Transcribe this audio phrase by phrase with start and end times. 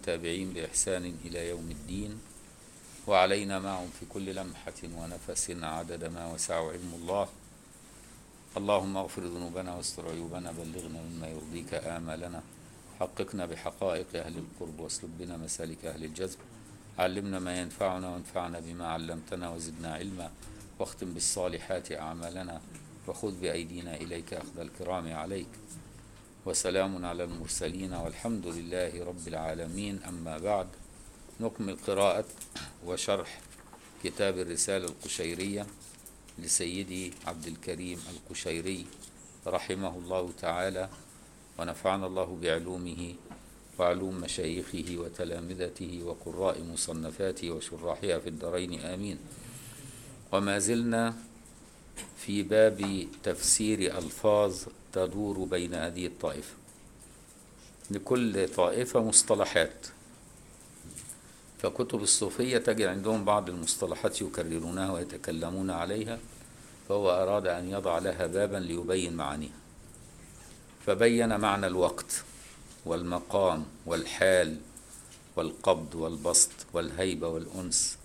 [0.00, 2.20] والتابعين بإحسان إلى يوم الدين
[3.06, 7.28] وعلينا معهم في كل لمحة ونفس عدد ما وسع علم الله.
[8.56, 12.42] اللهم اغفر ذنوبنا واستر عيوبنا بلغنا مما يرضيك آمالنا
[13.00, 16.38] حققنا بحقائق أهل القرب واسلك بنا مسالك أهل الجذب.
[16.98, 20.30] علمنا ما ينفعنا وانفعنا بما علمتنا وزدنا علما.
[20.78, 22.60] واختم بالصالحات أعمالنا
[23.08, 25.48] وخذ بأيدينا إليك أخذ الكرام عليك.
[26.50, 30.02] وسلام على المرسلين والحمد لله رب العالمين.
[30.02, 30.66] أما بعد
[31.40, 32.24] نكمل قراءة
[32.86, 33.40] وشرح
[34.04, 35.66] كتاب الرسالة القشيرية
[36.38, 38.86] لسيدي عبد الكريم القشيري
[39.46, 40.88] رحمه الله تعالى
[41.58, 43.14] ونفعنا الله بعلومه
[43.78, 48.80] وعلوم مشايخه وتلامذته وقراء مصنفاته وشراحها في الدارين.
[48.80, 49.18] آمين.
[50.32, 51.14] وما زلنا
[52.18, 56.54] في باب تفسير ألفاظ تدور بين هذه الطائفة.
[57.90, 59.86] لكل طائفة مصطلحات.
[61.62, 66.18] فكتب الصوفية تجد عندهم بعض المصطلحات يكررونها ويتكلمون عليها
[66.88, 69.58] فهو أراد أن يضع لها بابا ليبين معانيها.
[70.86, 72.24] فبين معنى الوقت
[72.84, 74.56] والمقام والحال
[75.36, 77.96] والقبض والبسط والهيبة والأنس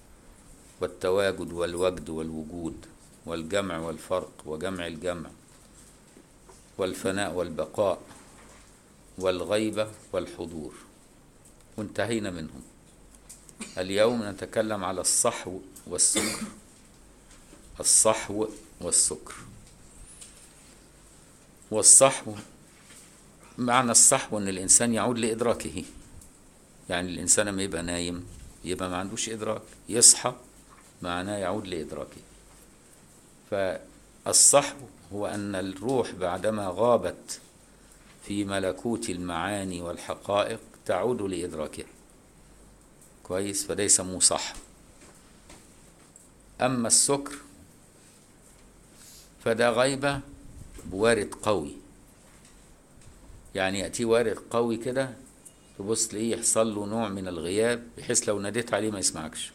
[0.82, 2.86] والتواجد والوجد والوجود
[3.26, 5.30] والجمع والفرق وجمع الجمع.
[6.78, 8.02] والفناء والبقاء
[9.18, 10.74] والغيبة والحضور.
[11.78, 12.62] وانتهينا منهم.
[13.78, 16.46] اليوم نتكلم على الصحو والسكر.
[17.80, 18.48] الصحو
[18.82, 19.34] والسكر.
[21.72, 22.36] والصحو
[23.58, 25.84] معنى الصحو إن الإنسان يعود لإدراكه.
[26.90, 28.28] يعني الإنسان لما يبقى نايم
[28.64, 29.62] يبقى ما عندوش إدراك.
[29.90, 30.34] يصحى
[31.02, 32.22] معناه يعود لإدراكه.
[33.52, 34.78] فالصحو
[35.14, 37.40] هو أن الروح بعدما غابت
[38.24, 41.86] في ملكوت المعاني والحقائق تعود لإدراكها.
[43.24, 44.54] كويس؟ فده يسموه صح
[46.62, 47.36] أما السكر
[49.44, 50.20] فده غيبة
[50.86, 51.72] بوارد قوي.
[53.56, 55.14] يعني يأتي وارد قوي كده
[55.78, 59.52] تبص تلاقيه يحصل له نوع من الغياب بحيث لو ناديت عليه ما يسمعكش.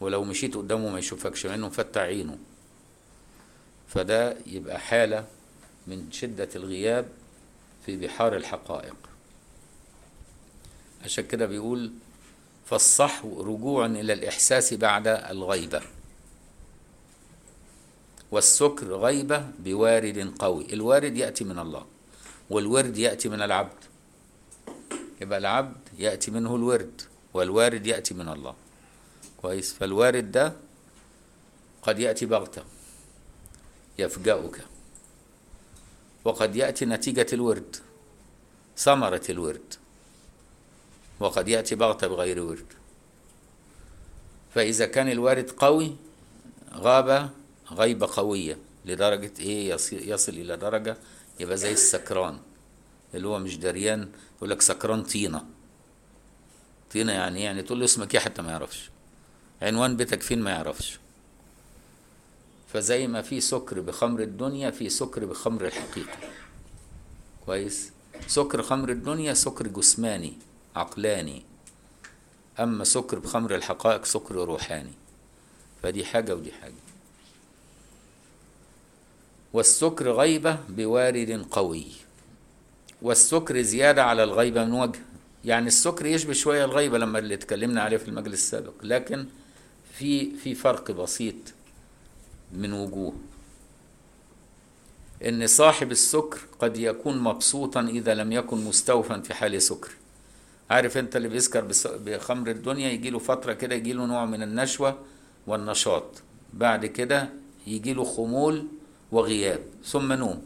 [0.00, 2.38] ولو مشيت قدامه ما يشوفكش إنه مفتح عينه.
[3.94, 5.26] فده يبقى حالة
[5.86, 7.08] من شدة الغياب
[7.86, 8.96] في بحار الحقائق.
[11.04, 11.92] عشان كده بيقول
[12.66, 15.82] فالصحو رجوع إلى الإحساس بعد الغيبة
[18.30, 20.72] والسكر غيبة بوارد قوي.
[20.72, 21.86] الوارد يأتي من الله
[22.50, 23.78] والورد يأتي من العبد.
[25.20, 27.02] يبقى العبد يأتي منه الورد
[27.34, 28.54] والوارد يأتي من الله.
[29.42, 30.52] كويس؟ فالوارد ده
[31.82, 32.62] قد يأتي بغتة.
[33.98, 34.64] يفجأك
[36.24, 37.76] وقد يأتي نتيجة الورد
[38.76, 39.74] ثمرة الورد.
[41.20, 42.66] وقد يأتي بغتة بغير ورد.
[44.54, 45.96] فإذا كان الوارد قوي
[46.74, 47.30] غاب
[47.72, 50.96] غيبة قوية لدرجة إيه؟ يصل إلى درجة
[51.40, 52.38] يبقى زي السكران.
[53.14, 55.44] اللي هو مش دريان يقول لك سكران طينة.
[56.92, 58.90] طينة يعني يعني تقول له اسمك إيه حتى ما يعرفش.
[59.62, 60.98] عنوان بيتك فين ما يعرفش.
[62.72, 66.18] فزي ما في سكر بخمر الدنيا في سكر بخمر الحقيقة.
[67.46, 67.90] كويس؟
[68.26, 70.32] سكر خمر الدنيا سكر جسماني
[70.76, 71.42] عقلاني.
[72.60, 74.92] أما سكر بخمر الحقائق سكر روحاني.
[75.82, 76.74] فدي حاجة ودي حاجة.
[79.52, 81.86] والسكر غيبة بوارد قوي.
[83.02, 85.00] والسكر زيادة على الغيبة من وجه.
[85.44, 88.74] يعني السكر يشبه شوية الغيبة لما اللي اتكلمنا عليه في المجلس السابق.
[88.82, 89.26] لكن
[89.98, 91.34] في في فرق بسيط.
[92.52, 93.12] من وجوه.
[95.28, 99.90] إن صاحب السكر قد يكون مبسوطا إذا لم يكن مستوفا في حال سكر.
[100.70, 104.98] عارف أنت اللي بيسكر بخمر الدنيا يجي له فترة كده يجي له نوع من النشوة
[105.46, 106.22] والنشاط.
[106.52, 107.28] بعد كده
[107.66, 108.66] يجي له خمول
[109.12, 110.42] وغياب ثم نوم.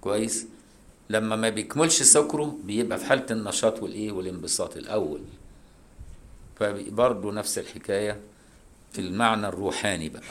[0.00, 0.46] كويس؟
[1.10, 5.20] لما ما بيكملش سكره بيبقى في حالة النشاط والإيه والانبساط الأول.
[6.56, 8.20] فبرضه نفس الحكاية
[8.92, 10.22] في المعنى الروحاني بقى.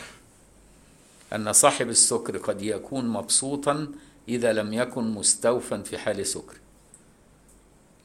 [1.34, 3.88] أن صاحب السكر قد يكون مبسوطا
[4.30, 6.58] إذا لم يكن مستوفا في حال سكر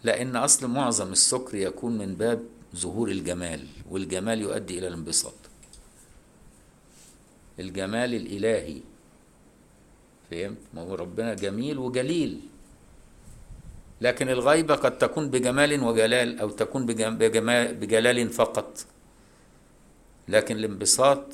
[0.04, 2.42] لأن أصل معظم السكر يكون من باب
[2.76, 5.34] ظهور الجمال والجمال يؤدي إلى الانبساط.
[7.58, 8.80] الجمال الإلهي
[10.30, 12.40] فهمت؟ ما هو ربنا جميل وجليل.
[14.00, 18.86] لكن الغيبة قد تكون بجمال وجلال أو تكون بجمال بجلال فقط.
[20.28, 21.24] لكن الانبساط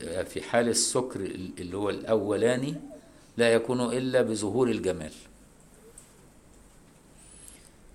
[0.00, 1.20] في حال السكر
[1.58, 2.74] اللي هو الأولاني
[3.36, 5.12] لا يكون إلا بظهور الجمال.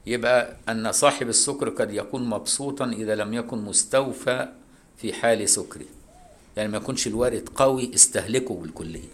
[0.06, 4.48] يبقى أن صاحب السكر قد يكون مبسوطا إذا لم يكن مستوفى
[4.98, 5.86] في حال سكره.
[6.57, 9.10] يعني ما يكونش الوارد قوي استهلكه بالكلية.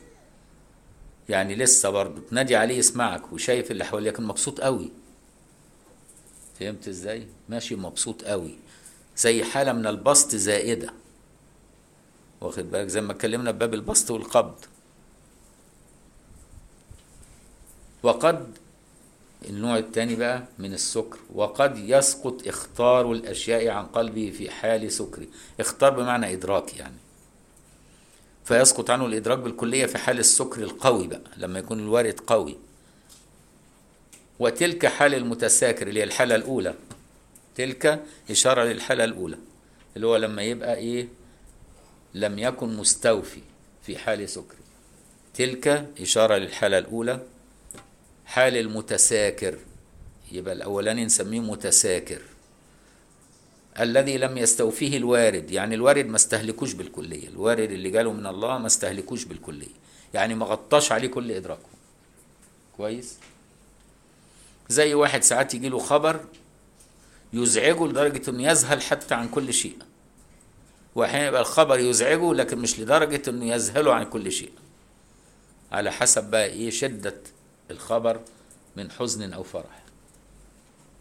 [1.29, 4.91] يعني لسه برضه تنادي عليه يسمعك وشايف اللي حواليه لكن مبسوط قوي.
[6.59, 8.55] فهمت إزاي؟ ماشي مبسوط قوي.
[9.17, 10.93] زي حالة من البسط زائدة.
[12.41, 14.55] واخد بالك؟ زي ما اتكلمنا بباب البسط والقبض.
[18.03, 18.57] وقد
[19.49, 25.27] النوع الثاني بقى من السكر وقد يسقط اختار الاشياء عن قلبه في حال سكره.
[25.59, 26.95] اختار بمعنى ادراك يعني.
[28.45, 32.57] فيسقط عنه الادراك بالكلية في حال السكر القوي بقى لما يكون الوارد قوي.
[34.39, 36.73] وتلك حال المتساكر اللي هي الحالة الأولى.
[37.55, 39.37] تلك إشارة للحالة الأولى
[39.95, 41.07] اللي هو لما يبقى إيه؟
[42.13, 43.41] لم يكن مستوفي
[43.83, 44.55] في حال سكر.
[45.33, 47.19] تلك إشارة للحالة الأولى.
[48.25, 49.57] حال المتساكر.
[50.31, 52.21] يبقى الأولاني نسميه متساكر.
[53.79, 55.51] الذي لم يستوفيه الوارد.
[55.51, 57.27] يعني الوارد ما استهلكوش بالكلية.
[57.27, 59.81] الوارد اللي جاله من الله ما استهلكوش بالكلية.
[60.13, 61.69] يعني ما غطاش عليه كل إدراكه.
[62.77, 63.15] كويس؟
[64.69, 66.25] زي واحد ساعات يجي له خبر
[67.33, 69.77] يزعجه لدرجة إنه يذهل حتى عن كل شيء.
[70.95, 74.51] واحيانا يبقى الخبر يزعجه لكن مش لدرجة إنه يذهله عن كل شيء.
[75.71, 77.15] على حسب بقى إيه شدة
[77.71, 78.19] الخبر
[78.77, 79.83] من حزن أو فرح.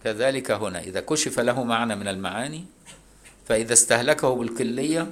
[0.05, 2.65] كذلك هنا إذا كشف له معنى من المعاني
[3.47, 5.11] فإذا استهلكه بالكلية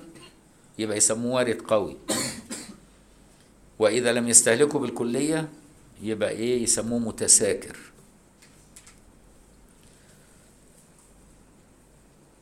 [0.78, 1.96] يبقى يسموه وارد قوي.
[3.78, 5.48] وإذا لم يستهلكه بالكلية
[6.02, 7.76] يبقى إيه يسموه متساكر.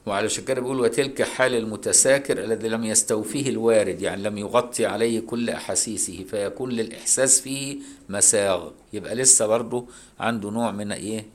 [0.07, 5.51] وعلى كده بيقول وتلك حال المتساكر الذي لم يستوفيه الوارد يعني لم يغطي عليه كل
[5.51, 8.71] أحاسيسه فيكون للإحساس فيه مساغ.
[8.93, 9.87] يبقى لسه برضه
[10.21, 11.27] عنده نوع من إيه؟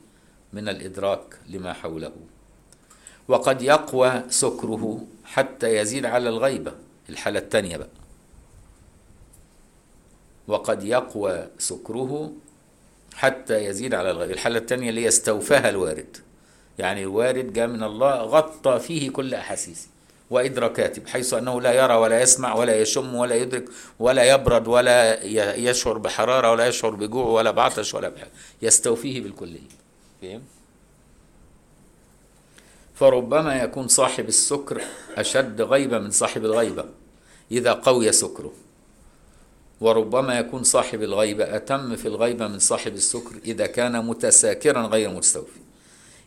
[0.52, 2.12] من الإدراك لما حوله.
[3.28, 6.72] وقد يقوى سكره حتى يزيد على الغيبة.
[7.08, 7.88] الحالة الثانية بقى.
[10.48, 12.32] وقد يقوى سكره
[13.14, 14.32] حتى يزيد على الغيبة.
[14.32, 16.16] الحالة الثانية اللي يستوفاها الوارد.
[16.78, 19.88] يعني الوارد جاء من الله غطى فيه كل أحاسيسه
[20.30, 23.64] وإدراكاته بحيث أنه لا يرى ولا يسمع ولا يشم ولا يدرك
[23.98, 25.24] ولا يبرد ولا
[25.56, 28.30] يشعر بحرارة ولا يشعر بجوع ولا بعطش ولا بحاجة.
[28.62, 29.60] يستوفيه بالكلية
[30.22, 30.42] فهم؟
[32.94, 34.82] فربما يكون صاحب السكر
[35.16, 36.84] أشد غيبة من صاحب الغيبة
[37.50, 38.52] إذا قوي سكره.
[39.80, 45.60] وربما يكون صاحب الغيبة أتم في الغيبة من صاحب السكر إذا كان متساكرا غير مستوفي.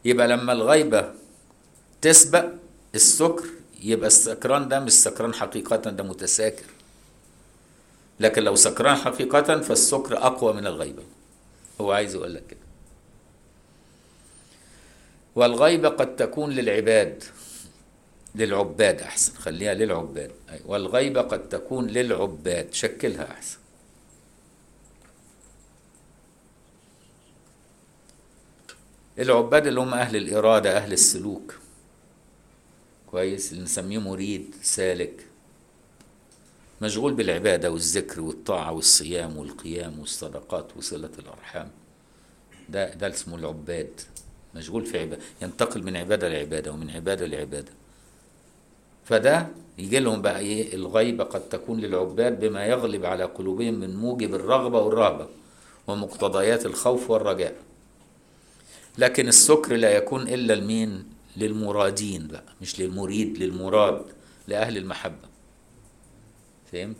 [0.05, 1.11] يبقى لما الغيبة
[2.01, 2.45] تسبق
[2.95, 3.45] السكر
[3.81, 6.65] يبقى السكران ده مش سكران حقيقة ده متساكر.
[8.19, 11.03] لكن لو سكران حقيقة فالسكر أقوى من الغيبة.
[11.81, 12.59] هو عايز يقول لك كده.
[15.35, 17.23] والغيبة قد تكون للعباد
[18.35, 19.33] للعباد أحسن.
[19.33, 20.31] خليها للعباد.
[20.65, 22.73] والغيبة قد تكون للعباد.
[22.73, 23.57] شكلها أحسن.
[29.19, 31.55] العباد اللي هم أهل الإرادة أهل السلوك.
[33.11, 35.25] كويس؟ اللي نسميه مريد سالك.
[36.81, 41.71] مشغول بالعبادة والذكر والطاعة والصيام والقيام والصدقات وصلة الأرحام.
[42.69, 44.01] ده ده اسمه العباد.
[44.55, 47.71] مشغول في عبادة ينتقل من عبادة لعبادة ومن عبادة لعبادة.
[49.05, 54.35] فده يجي لهم بقى إيه؟ الغيبة قد تكون للعباد بما يغلب على قلوبهم من موجب
[54.35, 55.27] الرغبة والرهبة
[55.87, 57.55] ومقتضيات الخوف والرجاء.
[58.97, 61.05] لكن السكر لا يكون إلا لمين؟
[61.37, 64.05] للمرادين بقى مش للمريد للمراد
[64.47, 65.27] لأهل المحبة.
[66.71, 66.95] فهمت؟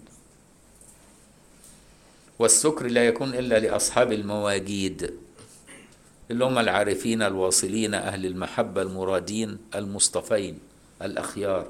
[2.39, 5.13] والسكر لا يكون إلا لأصحاب المواجيد
[6.31, 10.59] اللي هم العارفين الواصلين أهل المحبة المرادين المصطفين
[11.01, 11.67] الأخيار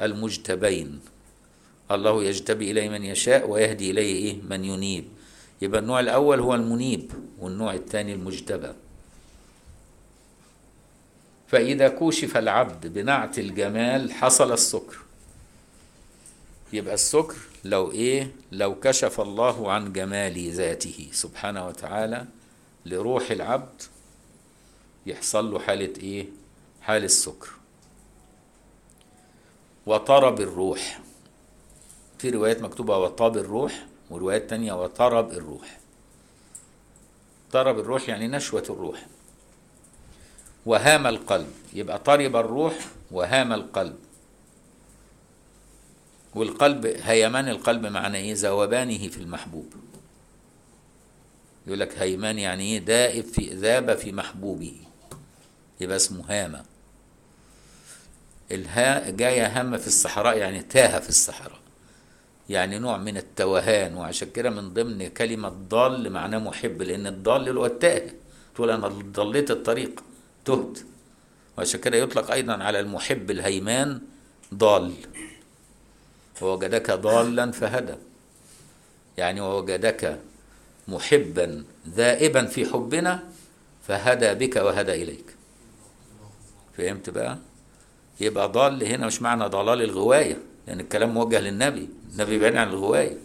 [0.00, 1.00] المجتبين.
[1.90, 5.04] الله يجتبي إليه من يشاء ويهدي إليه إيه؟ من ينيب.
[5.60, 8.72] يبقى النوع الأول هو المنيب والنوع الثاني المجتبى.
[11.48, 14.96] فإذا كوشف العبد بنعت الجمال حصل السكر.
[16.72, 22.26] يبقى السكر لو إيه؟ لو كشف الله عن جمال ذاته سبحانه وتعالى
[22.86, 23.82] لروح العبد
[25.06, 26.26] يحصل له حالة إيه؟
[26.80, 27.48] حال السكر.
[29.86, 31.00] وطرب الروح.
[32.18, 33.86] في روايات مكتوبة وطاب الروح.
[34.10, 35.78] وروايات تانية وطرب الروح.
[37.52, 39.06] طرب الروح يعني نشوة الروح.
[40.66, 41.52] وهام القلب.
[41.72, 42.74] يبقى طرب الروح
[43.10, 43.96] وهام القلب.
[46.34, 49.72] والقلب هيمان القلب معنى إيه؟ ذوبانه في المحبوب.
[51.66, 54.76] يقول لك هيمان يعني إيه؟ دائب في ذاب في محبوبه.
[55.80, 56.64] يبقى اسمه هامة
[58.52, 61.58] الهاء جاية هم في الصحراء يعني تاه في الصحراء.
[62.50, 67.60] يعني نوع من التوهان وعشان كده من ضمن كلمة ضال معناه محب لأن الضال اللي
[67.60, 68.10] هو التائه
[68.54, 70.04] تقول أنا ضليت الطريق
[70.44, 70.78] تهت.
[71.58, 74.00] وعشان كده يطلق أيضا على المحب الهيمان
[74.54, 74.92] ضال.
[76.42, 77.94] ووجدك ضالا فهدى.
[79.16, 80.20] يعني ووجدك
[80.88, 83.22] محبا ذائبا في حبنا
[83.88, 85.34] فهدى بك وهدى إليك.
[86.76, 87.38] فهمت بقى؟
[88.20, 90.49] يبقى ضال هنا مش معنى ضلال الغواية.
[90.66, 93.16] لأن الكلام موجه للنبي النبي بعيد عن الغواية.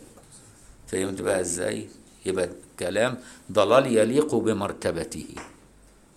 [0.88, 1.88] فهمت بقى إزاي؟
[2.26, 2.50] يبقى
[2.80, 3.18] كلام
[3.52, 5.26] ضلال يليق بمرتبته.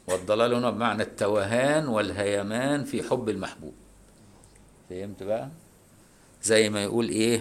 [0.08, 3.74] والضلال هنا بمعنى التوهان والهيمان في حب المحبوب.
[4.90, 5.48] فهمت بقى؟
[6.42, 7.40] زي ما يقول إيه؟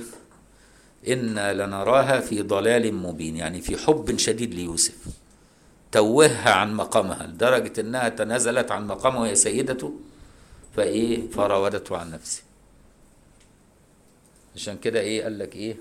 [1.08, 4.96] إنا لنراها في ضلال مبين يعني في حب شديد ليوسف.
[5.92, 9.94] توهها عن مقامها لدرجة إنها تنازلت عن مقامه وهي سيدته
[10.76, 12.44] فإيه؟ فراودته عن نفسه.
[14.58, 15.76] عشان كده إيه؟ قال لك إيه؟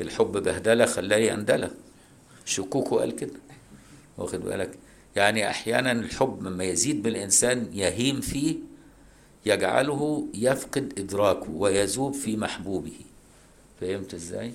[0.00, 1.70] الحب بهدلة خلاني أندلة
[2.44, 3.40] شكوكو قال كده.
[4.18, 4.78] واخد بالك؟
[5.16, 8.56] يعني أحيانا الحب لما يزيد بالإنسان يهيم فيه
[9.46, 12.96] يجعله يفقد إدراكه ويذوب في محبوبه.
[13.80, 14.52] فهمت إزاي؟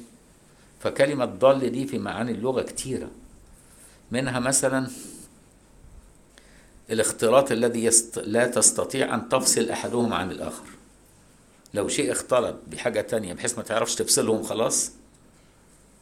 [0.79, 3.11] فكلمة ضل دي في معاني اللغة كتيرة.
[4.11, 4.87] منها مثلا
[6.89, 8.19] الاختلاط الذي يست...
[8.19, 10.65] لا تستطيع أن تفصل أحدهم عن الآخر.
[11.73, 14.91] لو شيء اختلط بحاجة تانية بحيث ما تعرفش تفصلهم خلاص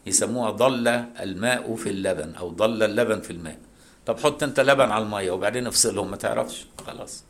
[0.05, 3.57] يسموها ضل الماء في اللبن أو ضل اللبن في الماء.
[4.05, 7.23] طب حط أنت لبن على المية وبعدين افصلهم ما تعرفش خلاص.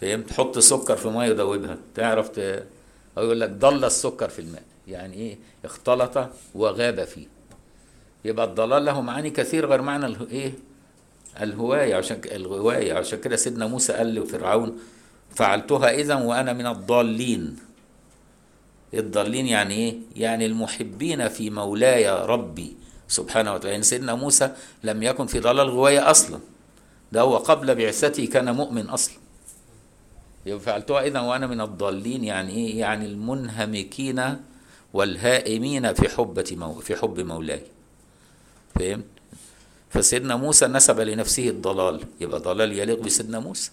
[0.00, 2.38] فهمت؟ حط سكر في مية ودوبها تعرف ت...
[3.18, 4.62] أو يقول لك ضل السكر في الماء.
[4.88, 7.26] يعني إيه؟ اختلط وغاب فيه.
[8.24, 10.26] يبقى الضلال له معاني كثير غير معنى اله...
[10.30, 10.52] إيه؟
[11.40, 11.94] الهواية.
[11.94, 14.78] عشان الهواية عشان كده سيدنا موسى قال لفرعون
[15.38, 17.56] فعلتها إذا وأنا من الضالين.
[18.94, 22.76] الضالين يعني إيه؟ يعني المحبين في مولاي ربي.
[23.08, 23.70] سبحانه وتعالى.
[23.70, 24.50] يعني سيدنا موسى
[24.84, 26.38] لم يكن في ضلال غواية أصلا.
[27.12, 28.90] ده هو قبل بعثته كان مؤمن
[30.46, 34.36] يبقى فعلتها إذا وأنا من الضالين يعني إيه؟ يعني المنهمكين
[34.92, 37.62] والهائمين في حبة مو في حب مولاي.
[38.74, 39.04] فهمت؟
[39.90, 42.00] فسيدنا موسى نسب لنفسه الضلال.
[42.20, 43.70] يبقى ضلال يليق بسيدنا موسى.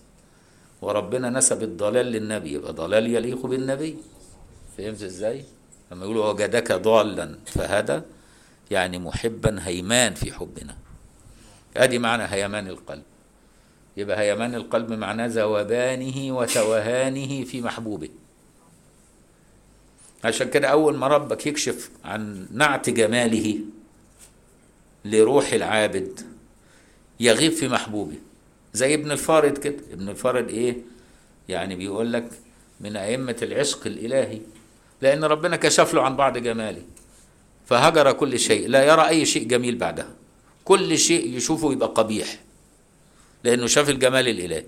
[0.82, 3.98] وربنا نسب الضلال للنبي يبقى ضلال يليق بالنبي.
[4.78, 5.46] فهمت إزاي؟
[5.92, 8.02] لما يقولوا وجدك ضالا فهدى
[8.72, 10.76] يعني محبا هيمان في حبنا.
[11.78, 13.04] أدي معنى هيمان القلب.
[13.98, 18.10] يبقى هيمان القلب معناه ذوبانه وتوهانه في محبوبه.
[20.24, 23.60] عشان كده أول ما ربك يكشف عن نعت جماله
[25.06, 26.20] لروح العابد
[27.20, 28.16] يغيب في محبوبه.
[28.76, 29.84] زي ابن الفارد كده.
[29.92, 30.78] ابن الفارد إيه؟
[31.50, 32.30] يعني بيقول لك
[32.80, 34.42] من أئمة العشق الإلهي.
[35.02, 36.82] لأن ربنا كشف له عن بعض جماله
[37.66, 38.68] فهجر كل شيء.
[38.68, 40.10] لا يرى أي شيء جميل بعدها.
[40.66, 42.40] كل شيء يشوفه يبقى قبيح
[43.44, 44.66] لأنه شاف الجمال الإلهي.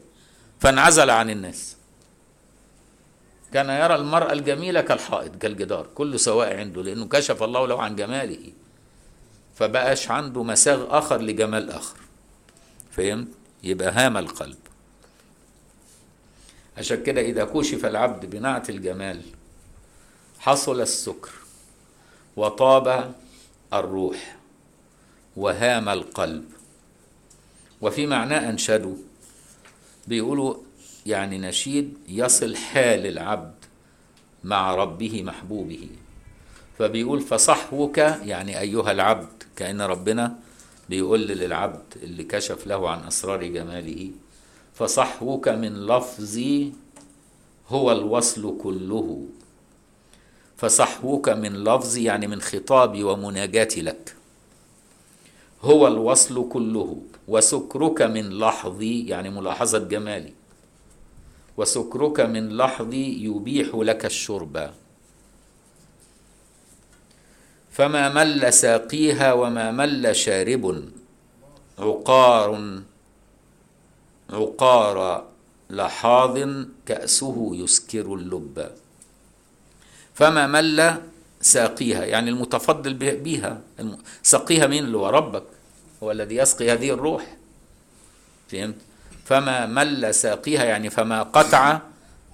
[0.59, 1.77] فانعزل عن الناس.
[3.53, 5.87] كان يرى المرأة الجميلة كالحائط كالجدار.
[5.95, 8.51] كله سواء عنده لأنه كشف الله له عن جماله.
[9.55, 11.97] فبقاش عنده مساغ آخر لجمال آخر.
[12.91, 13.27] فهمت؟
[13.63, 14.57] يبقى هام القلب.
[16.77, 19.21] عشان كده إذا كشف العبد بنعت الجمال
[20.39, 21.31] حصل السكر
[22.35, 23.13] وطاب
[23.73, 24.35] الروح
[25.37, 26.45] وهام القلب.
[27.81, 28.95] وفي معناه أنشدوا
[30.07, 30.55] بيقولوا
[31.05, 33.55] يعني نشيد يصل حال العبد
[34.43, 35.89] مع ربه محبوبه.
[36.79, 40.35] فبيقول فصحوك يعني أيها العبد كأن ربنا
[40.89, 44.11] بيقول للعبد اللي كشف له عن أسرار جماله
[44.73, 46.73] فصحوك من لفظي
[47.69, 49.25] هو الوصل كله.
[50.57, 54.15] فصحوك من لفظي يعني من خطابي ومناجاتي لك.
[55.61, 57.01] هو الوصل كله.
[57.27, 60.33] وسكرك من لحظي يعني ملاحظة جمالي.
[61.57, 64.71] وسكرك من لحظي يبيح لك الشرب.
[67.77, 70.89] فما مل ساقيها وما مل شارب
[71.79, 72.79] عقار
[74.29, 75.27] عقار
[75.69, 76.35] لحاظ
[76.85, 78.71] كأسه يسكر اللب.
[80.13, 81.01] فما مل
[81.41, 83.61] ساقيها يعني المتفضل بها
[84.23, 85.43] سقيها مين اللي هو ربك؟
[86.03, 87.37] هو الذي يسقي هذه الروح.
[88.49, 88.75] فهمت؟
[89.25, 91.79] فما مل ساقيها يعني فما قطع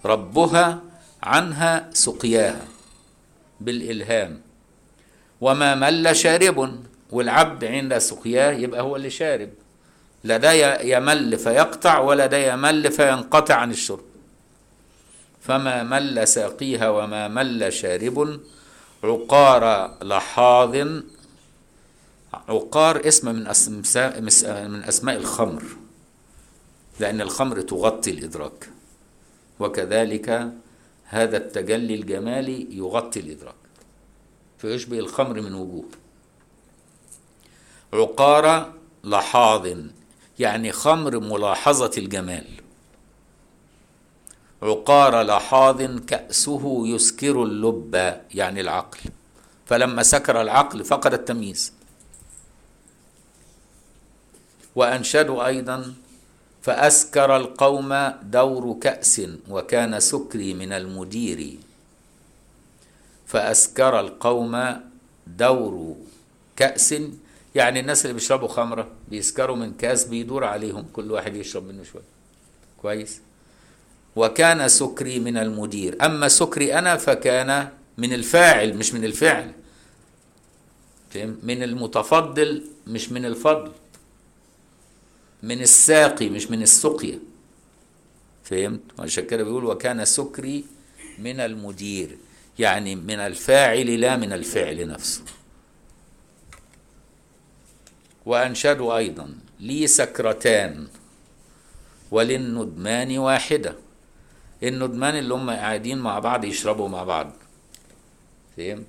[0.06, 0.82] ربها
[1.24, 2.68] عنها سقياها
[3.62, 4.42] بالإلهام.
[5.44, 6.80] وما مل شارب
[7.12, 9.50] والعبد عند سقياه يبقى هو اللي شارب.
[10.24, 14.06] لا ده يمل فيقطع ولا ده يمل فينقطع عن الشرب.
[15.42, 18.40] فما مل ساقيها وما مل شارب
[19.04, 19.64] عقار
[20.04, 20.88] لحاظ.
[22.34, 23.44] عقار اسم من
[24.70, 25.64] من أسماء الخمر.
[27.00, 28.70] لأن الخمر تغطي الإدراك.
[29.60, 30.52] وكذلك
[31.06, 33.63] هذا التجلي الجمالي يغطي الإدراك.
[34.64, 35.86] فيشبه الخمر من وجوه.
[37.94, 39.78] عقار لحاظ
[40.40, 42.48] يعني خمر ملاحظة الجمال.
[44.62, 49.00] عقار لحاظ كأسه يسكر اللب يعني العقل.
[49.66, 51.74] فلما سكر العقل فقد التمييز.
[54.76, 55.94] وأنشدوا أيضا
[56.62, 61.58] فأسكر القوم دور كأس وكان سكري من المدير.
[63.34, 64.82] فأسكر القوم
[65.28, 65.96] دور
[66.56, 66.96] كأس.
[67.56, 72.04] يعني الناس اللي بيشربوا خمرة بيسكروا من كأس بيدور عليهم كل واحد يشرب منه شوية.
[72.82, 73.22] كويس؟
[74.16, 76.06] وكان سكري من المدير.
[76.06, 79.52] أما سكري أنا فكان من الفاعل مش من الفعل؟
[81.44, 83.72] من المتفضل مش من الفضل.
[85.44, 87.20] من الساقي مش من السقيا.
[88.44, 90.66] فهمت؟ عشان كده بيقول وكان سكري
[91.20, 92.18] من المدير.
[92.60, 95.22] يعني من الفاعل لا من الفعل نفسه.
[98.26, 100.88] وأنشدوا أيضا لي سكرتان
[102.12, 103.76] وللندمان واحدة.
[104.64, 107.32] الندمان اللي هم قاعدين مع بعض يشربوا مع بعض.
[108.58, 108.84] فهم؟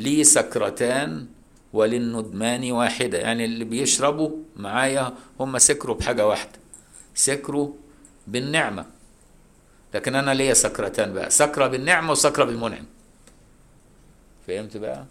[0.00, 1.26] لي سكرتان
[1.72, 3.18] وللندمان واحدة.
[3.18, 6.58] يعني اللي بيشربوا معايا هم سكروا بحاجة واحدة.
[7.14, 7.72] سكروا
[8.26, 8.86] بالنعمة.
[9.94, 11.30] لكن أنا ليا سكرتان بقى.
[11.30, 12.84] سكرة بالنعمة وسكرة بالمنعم.
[14.46, 15.04] فهمت بقى؟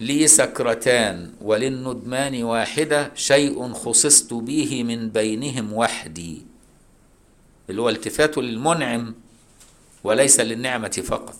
[0.00, 6.42] لي سكرتان وللندمان واحدة شيء خصصت به من بينهم وحدي.
[7.70, 9.14] اللي هو التفات للمنعم
[10.04, 11.36] وليس للنعمة فقط.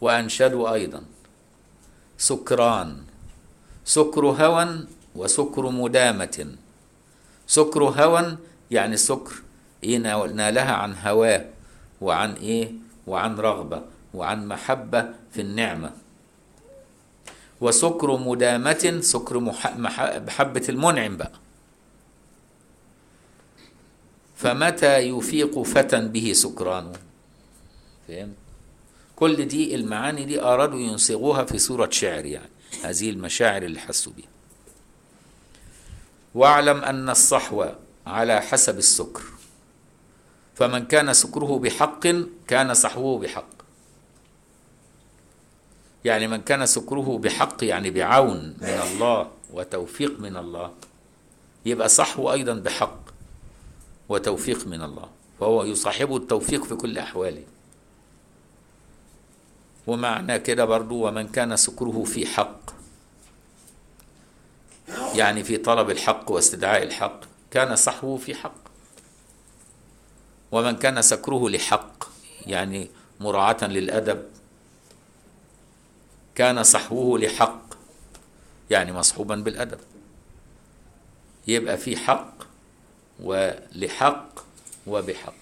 [0.00, 1.02] وأنشدوا أيضا.
[2.18, 3.02] سكران.
[3.84, 6.56] سكر هوى وسكر مدامة.
[7.48, 8.36] سكر هوى
[8.70, 9.34] يعني سكر
[9.84, 11.44] إيه نالها عن هواه
[12.00, 12.72] وعن إيه
[13.06, 13.82] وعن رغبة
[14.14, 15.92] وعن محبة في النعمة.
[17.60, 19.76] وسكر مدامة سكر مح...
[19.76, 20.00] مح...
[20.16, 21.32] محبة المنعم بقى.
[24.36, 26.92] فمتى يفيق فتى به سكرانه
[28.08, 28.34] فهمت؟
[29.16, 32.48] كل دي المعاني دي أرادوا ينصغوها في صورة شعر يعني
[32.84, 34.26] هذه المشاعر اللي حسوا بها
[36.38, 37.64] واعلم أن الصحو
[38.06, 39.22] على حسب السكر.
[40.54, 42.06] فمن كان سكره بحق
[42.48, 43.48] كان صحوه بحق.
[46.04, 50.70] يعني من كان سكره بحق يعني بعون من الله وتوفيق من الله
[51.66, 53.00] يبقى صحوه أيضا بحق
[54.08, 55.08] وتوفيق من الله.
[55.40, 57.44] فهو يصاحبه التوفيق في كل أحواله.
[59.86, 62.77] ومعنى كده برضو ومن كان سكره في حق
[65.14, 67.20] يعني في طلب الحق واستدعاء الحق
[67.50, 68.68] كان صحوه في حق.
[70.52, 72.04] ومن كان سكره لحق
[72.46, 74.22] يعني مراعاة للأدب
[76.34, 77.60] كان صحوه لحق
[78.70, 79.78] يعني مصحوبا بالأدب.
[81.46, 82.34] يبقى في حق
[83.20, 84.28] ولحق
[84.86, 85.34] وبحق.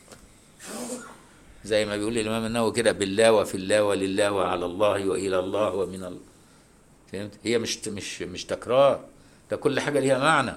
[1.64, 6.04] زي ما بيقول الإمام النووي كده بالله وفي الله ولله وعلى الله وإلى الله ومن
[6.04, 6.20] الله.
[7.12, 9.04] فهمت؟ هي مش مش مش تكرار.
[9.50, 10.52] ده كل حاجة ليها معنى.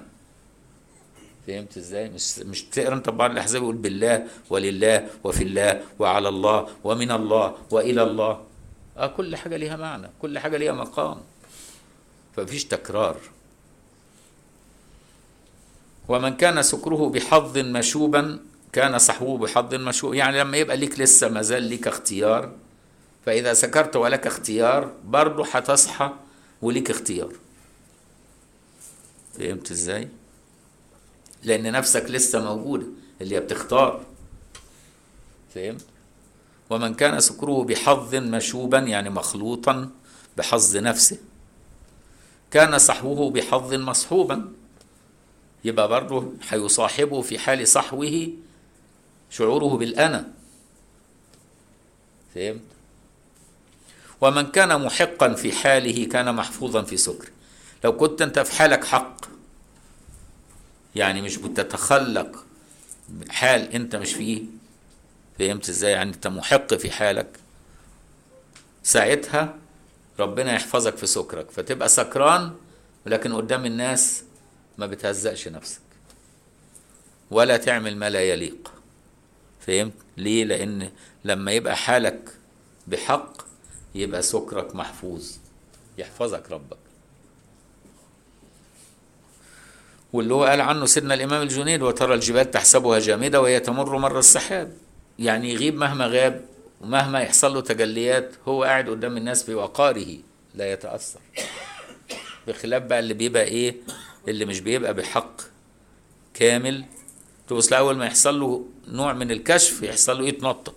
[1.46, 6.68] فهمت إزاي؟ مش مش تقرا انت بعض الأحزاب يقول بالله ولله وفي الله وعلى الله
[6.84, 8.40] ومن الله وإلى الله.
[8.96, 11.20] آه كل حاجة ليها معنى كل حاجة ليها مقام.
[12.36, 13.16] فمفيش تكرار.
[16.08, 18.38] ومن كان سكره بحظ مشوبا
[18.72, 20.14] كان صحوه بحظ مشوب.
[20.14, 22.52] يعني لما يبقى ليك لسه ما زال ليك اختيار
[23.26, 26.10] فإذا سكرت ولك اختيار برضه هتصحى
[26.62, 27.32] وليك اختيار.
[29.38, 30.08] فهمت إزاي؟
[31.42, 32.86] لأن نفسك لسه موجوده
[33.20, 34.04] اللي هي بتختار.
[35.54, 35.84] فهمت
[36.70, 39.90] ومن كان سكره بحظ مشوبا يعني مخلوطا
[40.36, 41.18] بحظ نفسه.
[42.50, 44.52] كان صحوه بحظ مصحوبا.
[45.64, 48.28] يبقى برضه هيصاحبه في حال صحوه
[49.30, 50.32] شعوره بالأنا.
[52.34, 52.60] فهمت؟
[54.20, 57.30] ومن كان محقا في حاله كان محفوظا في سكره.
[57.84, 59.16] لو كنت انت في حالك حق
[60.96, 62.44] يعني مش بتتخلق
[63.28, 64.42] حال انت مش فيه
[65.38, 67.40] فهمت إزاي؟ يعني انت محق في حالك
[68.82, 69.54] ساعتها
[70.18, 72.52] ربنا يحفظك في سكرك فتبقى سكران
[73.06, 74.22] ولكن قدام الناس
[74.78, 75.80] ما بتهزقش نفسك
[77.30, 78.72] ولا تعمل ما لا يليق
[79.66, 80.90] فهمت؟ ليه؟ لأن
[81.24, 82.34] لما يبقى حالك
[82.86, 83.42] بحق
[83.94, 85.30] يبقى سكرك محفوظ
[85.98, 86.76] يحفظك ربك.
[90.12, 94.72] واللي هو قال عنه سيدنا الإمام الجنيد وترى الجبال تحسبها جامدة وهي تمر مر السحاب.
[95.18, 96.44] يعني يغيب مهما غاب
[96.80, 100.18] ومهما يحصل له تجليات هو قاعد قدام الناس في وقاره
[100.54, 101.20] لا يتأثر.
[102.48, 103.76] بخلاف بقى اللي بيبقى إيه؟
[104.28, 105.40] اللي مش بيبقى بحق
[106.34, 106.84] كامل.
[107.48, 110.74] تبص اول ما يحصل له نوع من الكشف يحصل له يتنطط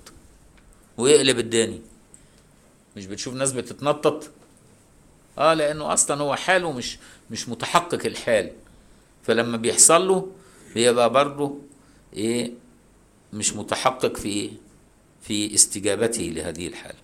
[0.97, 1.79] ويقلب الدنيا
[2.97, 4.29] مش بتشوف ناس بتتنطط؟
[5.37, 6.97] آه لأنه أصلا هو حاله مش
[7.31, 8.51] مش متحقق الحال.
[9.23, 10.31] فلما بيحصل له
[10.75, 11.57] بيبقى برضه
[12.13, 12.51] إيه
[13.33, 14.51] مش متحقق في
[15.21, 16.99] في استجابته لهذه الحالة.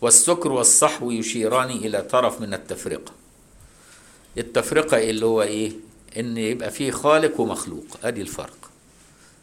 [0.00, 3.12] والسكر والصحو يشيران إلى طرف من التفرقة.
[4.38, 5.72] التفرقة اللي هو إيه
[6.16, 7.86] إن يبقى فيه خالق ومخلوق.
[8.04, 8.70] أدي الفرق.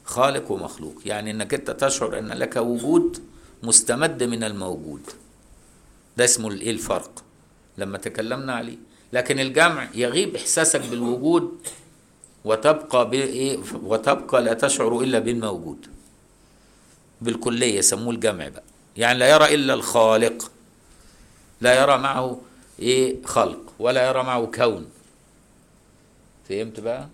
[0.06, 1.02] خالق ومخلوق.
[1.06, 3.24] يعني إنك أنت تشعر إن لك وجود
[3.64, 5.02] مستمد من الموجود.
[6.18, 7.24] ده اسمه الايه الفرق.
[7.78, 8.78] لما تكلمنا عليه.
[9.14, 11.58] لكن الجمع يغيب إحساسك بالوجود
[12.46, 15.88] وتبقى بايه وتبقى لا تشعر إلا بالموجود.
[17.22, 18.64] بالكلية يسموه الجمع بقى.
[18.98, 20.52] يعني لا يرى إلا الخالق
[21.62, 22.42] لا يرى معه
[22.80, 24.90] إيه خلق ولا يرى معه كون.
[26.50, 27.08] فهمت بقى؟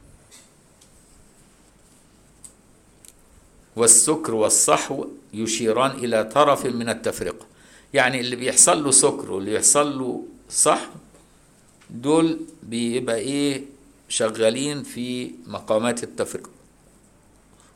[3.75, 7.45] والسكر والصحو يشيران إلى طرف من التفرقة.
[7.93, 10.91] يعني اللي بيحصل له سكر واللي بيحصل له صحو
[11.89, 13.63] دول بيبقى إيه
[14.09, 16.49] شغالين في مقامات التفرقة.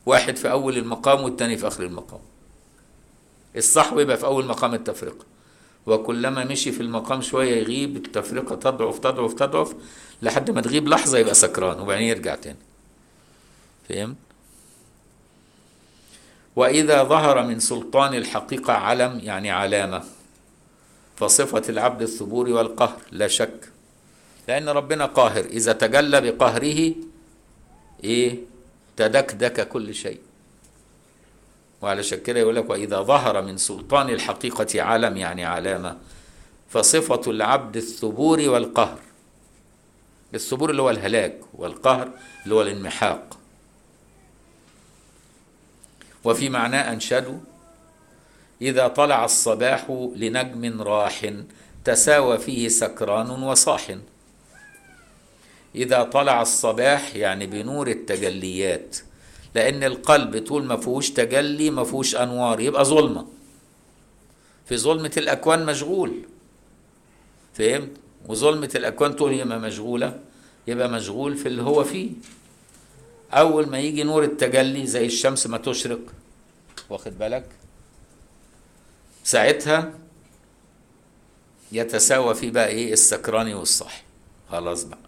[0.06, 2.20] واحد في أول المقام والتاني في آخر المقام.
[3.56, 5.24] الصحو يبقى في أول مقام التفرقة.
[5.86, 9.74] وكلما مشي في المقام شوية يغيب التفرقة تضعف تضعف تضعف
[10.22, 12.58] لحد ما تغيب لحظة يبقى سكران وبعدين يرجع تاني.
[13.88, 14.16] فهمت؟
[16.56, 20.04] وإذا ظهر من سلطان الحقيقة علم يعني علامة
[21.16, 23.70] فصفة العبد الثبور والقهر لا شك
[24.48, 25.44] لأن ربنا قاهر.
[25.44, 26.94] إذا تجلى بقهره
[28.04, 28.38] إيه؟
[28.96, 30.20] تدكدك كل شيء.
[31.82, 35.96] وعلشان كده يقول لك وإذا ظهر من سلطان الحقيقة علم يعني علامة
[36.68, 38.98] فصفة العبد الثبور والقهر.
[40.34, 42.10] الثبور اللي هو الهلاك والقهر
[42.44, 43.38] اللي هو الانمحاق.
[46.24, 47.38] وفي معناه أنشدوا
[48.62, 51.32] إذا طلع الصباح لنجم راح
[51.84, 53.96] تساوى فيه سكران وصاح.
[55.74, 58.96] إذا طلع الصباح يعني بنور التجليات
[59.54, 63.26] لأن القلب طول ما فيهوش تجلي ما فيهوش أنوار يبقى ظلمة.
[64.66, 66.12] في ظلمة الأكوان مشغول.
[67.54, 67.90] فهمت؟
[68.26, 70.20] وظلمة الأكوان طول ما مشغولة
[70.66, 72.10] يبقى مشغول في اللي هو فيه.
[73.32, 76.00] أول ما يجي نور التجلي زي الشمس ما تشرق
[76.90, 77.44] واخد بالك؟
[79.24, 79.92] ساعتها
[81.72, 84.02] يتساوى فيه بقى إيه؟ السكراني والصاحي
[84.50, 84.98] خلاص بقى.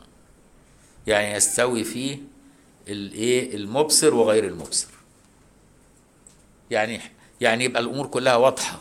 [1.06, 2.18] يعني يستوي فيه
[2.88, 4.88] الايه المبصر وغير المبصر.
[6.70, 7.00] يعني
[7.40, 8.78] يعني يبقى الأمور كلها واضحة.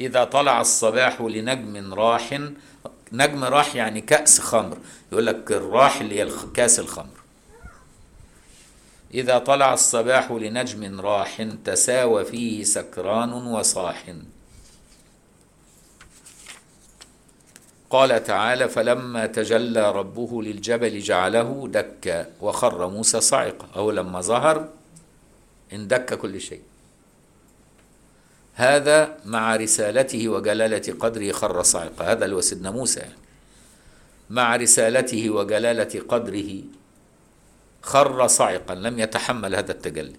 [0.00, 2.40] إذا طلع الصباح لنجم راح
[3.12, 4.78] نجم راح يعني كأس خمر.
[5.12, 7.18] يقول لك الراح اللي هي كأس الخمر.
[9.14, 14.04] إذا طلع الصباح لنجم راح تساوى فيه سكران وصاح.
[17.90, 24.68] قال تعالى فلما تجلى ربه للجبل جعله دكا وخر موسى صعقا أو لما ظهر
[25.72, 26.62] اندك كل شيء.
[28.54, 33.00] هذا مع رسالته وجلالة قدره خر صعقا هذا اللي هو سيدنا موسى.
[33.00, 33.14] يعني.
[34.30, 36.62] مع رسالته وجلالة قدره
[37.82, 40.16] خر صعقا لم يتحمل هذا التجلي.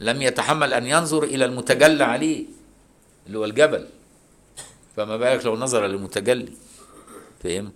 [0.00, 2.44] لم يتحمل أن ينظر إلى المتجلى عليه
[3.26, 3.86] اللي هو الجبل.
[4.96, 6.52] فما بالك لو نظر للمتجلي.
[7.44, 7.72] فهمت؟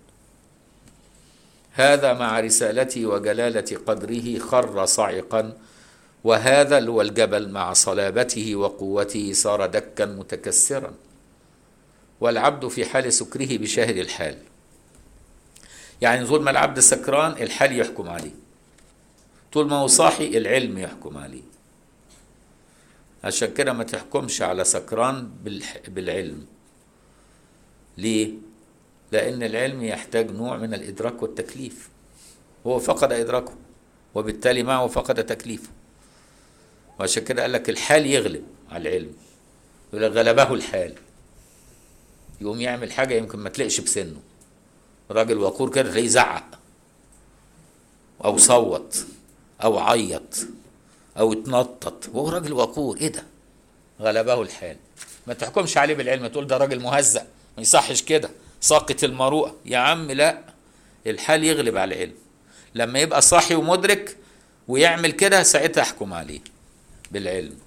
[1.71, 5.57] هذا مع رسالته وجلالة قدره خر صعقا
[6.23, 10.93] وهذا هو الجبل مع صلابته وقوته صار دكا متكسرا.
[12.21, 14.37] والعبد في حال سكره بشاهد الحال.
[16.01, 18.35] يعني طول ما العبد سكران الحال يحكم عليه.
[19.53, 21.43] طول ما هو صاحي العلم يحكم عليه.
[23.23, 25.29] عشان كده ما تحكمش على سكران
[25.87, 26.45] بالعلم.
[27.97, 28.48] ليه؟
[29.11, 31.89] لأن العلم يحتاج نوع من الإدراك والتكليف.
[32.67, 33.53] هو فقد إدراكه
[34.15, 35.69] وبالتالي معه فقد تكليفه.
[36.99, 39.13] وعشان كده قال لك الحال يغلب على العلم.
[39.93, 40.95] يقول لك غلبه الحال.
[42.41, 44.19] يقوم يعمل حاجة يمكن ما تلاقيش بسنه.
[45.11, 46.59] راجل وقور كده تلاقيه زعق
[48.25, 49.05] أو صوت
[49.63, 50.35] أو عيط
[51.17, 52.09] أو اتنطط.
[52.13, 52.97] وهو راجل وقور.
[52.97, 53.23] إيه ده؟
[54.01, 54.77] غلبه الحال.
[55.27, 58.29] ما تحكمش عليه بالعلم تقول ده راجل مهزأ ما يصحش كده.
[58.61, 59.55] ساقط المروءة.
[59.65, 60.41] يا عم لا
[61.07, 62.15] الحال يغلب على العلم.
[62.75, 64.17] لما يبقى صاحي ومدرك
[64.67, 66.39] ويعمل كده ساعتها أحكم عليه
[67.11, 67.57] بالعلم.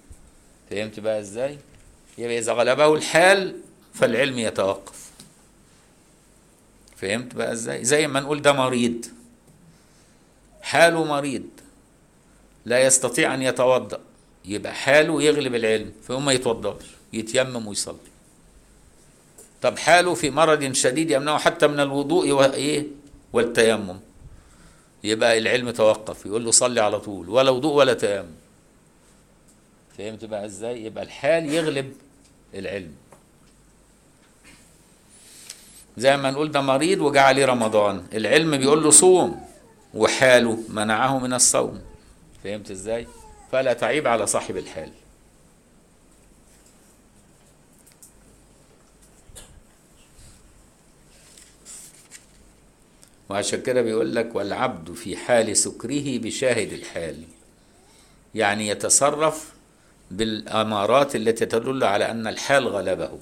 [0.70, 1.58] فهمت بقى إزاي؟
[2.18, 3.60] يبقى إذا غلبه الحال
[3.94, 5.10] فالعلم يتوقف.
[6.96, 9.06] فهمت بقى إزاي؟ زي ما نقول ده مريض.
[10.62, 11.46] حاله مريض.
[12.64, 14.00] لا يستطيع أن يتوضأ.
[14.44, 16.84] يبقى حاله يغلب العلم فهم ما يتوضأش.
[17.12, 18.11] يتيمم ويصلي.
[19.62, 22.86] طب حاله في مرض شديد يمنعه حتى من الوضوء وايه
[23.32, 24.00] والتيمم.
[25.04, 28.30] يبقى العلم توقف يقول له صلي على طول ولا وضوء ولا تيمم.
[29.98, 31.92] فهمت بقى إزاي؟ يبقى الحال يغلب
[32.54, 32.92] العلم.
[35.96, 38.04] زي ما نقول ده مريض وجاء عليه رمضان.
[38.14, 39.46] العلم بيقول له صوم
[39.94, 41.80] وحاله منعه من الصوم.
[42.44, 43.06] فهمت إزاي؟
[43.52, 44.90] فلا تعيب على صاحب الحال.
[53.32, 57.22] وعشان كده بيقول لك والعبد في حال سكره بشاهد الحال.
[58.34, 59.52] يعني يتصرف
[60.10, 63.18] بالأمارات التي تدل على أن الحال غلبه.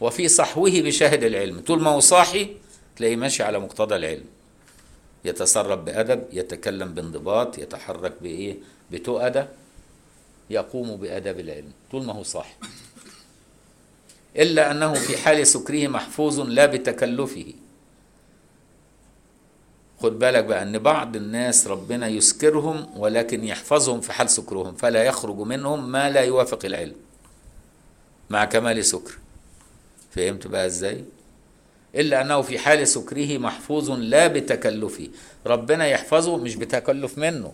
[0.00, 1.60] وفي صحوه بشاهد العلم.
[1.60, 2.56] طول ما هو صاحي
[2.96, 4.24] تلاقيه ماشي على مقتضى العلم.
[5.24, 8.56] يتصرف بأدب يتكلم بانضباط يتحرك بإيه؟
[8.90, 9.48] بتؤدة.
[10.50, 11.72] يقوم بأدب العلم.
[11.90, 12.54] طول ما هو صاحي.
[14.36, 17.52] إلا أنه في حال سكره محفوظ لا بتكلفه.
[20.02, 25.36] خد بالك بقى إن بعض الناس ربنا يسكرهم ولكن يحفظهم في حال سكرهم فلا يخرج
[25.36, 26.94] منهم ما لا يوافق العلم.
[28.30, 29.18] مع كمال سكر.
[30.10, 31.04] فهمت بقى إزاي؟
[31.94, 35.08] إلا أنه في حال سكره محفوظ لا بتكلفه.
[35.46, 37.52] ربنا يحفظه مش بتكلف منه.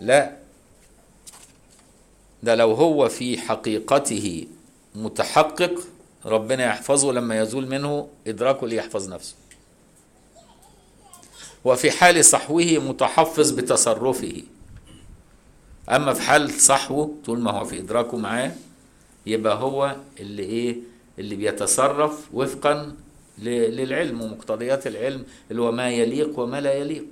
[0.00, 0.36] لا.
[2.42, 4.46] ده لو هو في حقيقته
[4.94, 5.74] متحقق
[6.26, 9.34] ربنا يحفظه لما يزول منه إدراكه ليحفظ نفسه.
[11.64, 14.42] وفي حال صحوه متحفظ بتصرفه.
[15.88, 18.52] أما في حال صحوه طول ما هو في إدراكه معاه
[19.26, 20.76] يبقى هو اللي إيه؟
[21.18, 22.92] اللي بيتصرف وفقا
[23.38, 27.04] للعلم ومقتضيات العلم اللي هو ما يليق وما لا يليق.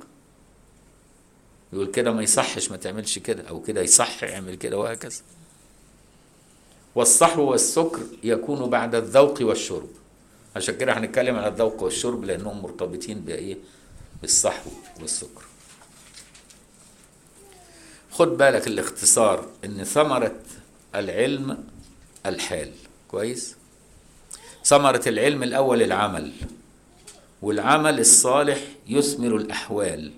[1.73, 5.21] يقول كده ما يصحش ما تعملش كده أو كده يصح يعمل كده وهكذا.
[6.95, 9.89] والصحو والسكر يكون بعد الذوق والشرب.
[10.57, 13.57] عشان كده هنتكلم على الذوق والشرب لأنهم مرتبطين بإيه؟
[14.21, 15.43] بالصحو والسكر.
[18.11, 20.41] خد بالك الاختصار إن ثمرة
[20.95, 21.65] العلم
[22.27, 22.73] الحال.
[23.09, 23.57] كويس؟
[24.65, 26.33] ثمرة العلم الأول العمل
[27.43, 30.13] والعمل الصالح يثمر الأحوال.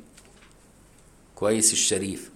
[1.35, 2.31] كويس الشريف.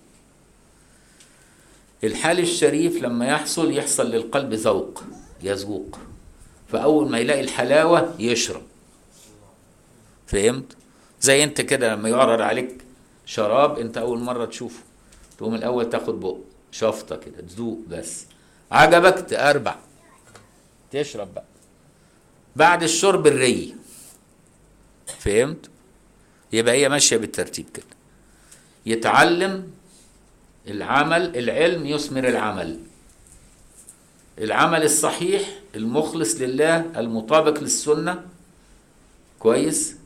[2.05, 5.05] الحال الشريف لما يحصل يحصل للقلب ذوق
[5.43, 5.99] يذوق.
[6.73, 8.63] فأول ما يلاقي الحلاوة يشرب.
[10.27, 10.77] فهمت؟
[11.23, 12.85] زي انت كده لما يعرض عليك
[13.27, 14.83] شراب انت أول مرة تشوفه.
[15.39, 16.37] تقوم الأول تاخد بق
[16.73, 18.25] شفطة كده تذوق بس.
[18.71, 19.77] عجبك تأربع
[20.91, 21.45] تشرب بقى.
[22.57, 23.75] بعد الشرب الري.
[25.19, 25.71] فهمت؟
[26.53, 27.87] يبقى هي ماشية بالترتيب كده.
[28.87, 29.71] يتعلم
[30.69, 32.79] العمل العلم يثمر العمل.
[34.39, 35.43] العمل الصحيح
[35.75, 38.25] المخلص لله المطابق للسنة.
[39.39, 39.97] كويس؟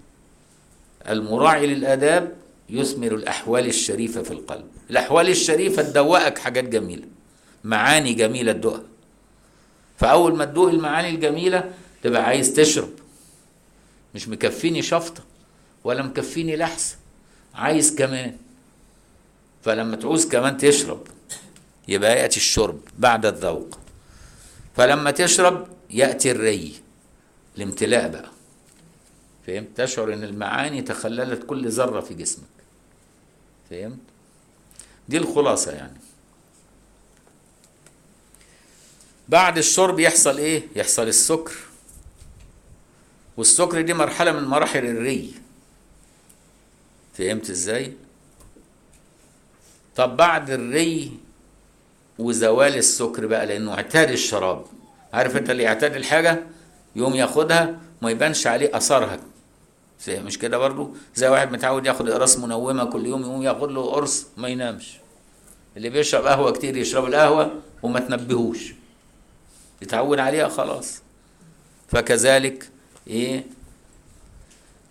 [1.09, 2.37] المراعي للآداب
[2.71, 4.65] يثمر الأحوال الشريفة في القلب.
[4.91, 7.05] الأحوال الشريفة تدوقك حاجات جميلة.
[7.65, 8.83] معاني جميلة تدوقها
[9.99, 12.91] فأول ما تدوق المعاني الجميلة تبقى عايز تشرب.
[14.15, 15.23] مش مكفيني شفطة
[15.85, 16.97] ولا مكفيني لحسة.
[17.55, 18.37] عايز كمان.
[19.63, 21.07] فلما تعوز كمان تشرب
[21.89, 23.79] يبقى يأتي الشرب بعد الذوق.
[24.77, 26.73] فلما تشرب يأتي الري.
[27.57, 28.36] الامتلاء بقى.
[29.47, 32.45] فهمت؟ تشعر إن المعاني تخللت كل ذرة في جسمك.
[33.71, 33.99] فهمت؟
[35.09, 36.01] دي الخلاصة يعني.
[39.29, 41.53] بعد الشرب يحصل إيه؟ يحصل السكر.
[43.37, 45.35] والسكر دي مرحلة من مراحل الري.
[47.19, 47.93] فهمت إزاي؟
[49.97, 51.13] طب بعد الري
[52.19, 54.65] وزوال السكر بقى لأنه اعتاد الشراب.
[55.13, 56.43] عارف أنت اللي يعتاد الحاجة؟
[56.97, 59.21] يوم ياخدها ما يبانش عليه أثرها.
[60.09, 64.27] مش كده برضو؟ زي واحد متعود ياخد اقراص منومة كل يوم يقوم ياخد له قرص
[64.37, 64.97] ما ينامش.
[65.77, 68.75] اللي بيشرب قهوة كتير يشرب القهوة وما تنبهوش.
[69.83, 71.03] يتعود عليها خلاص.
[71.89, 72.71] فكذلك
[73.07, 73.45] إيه؟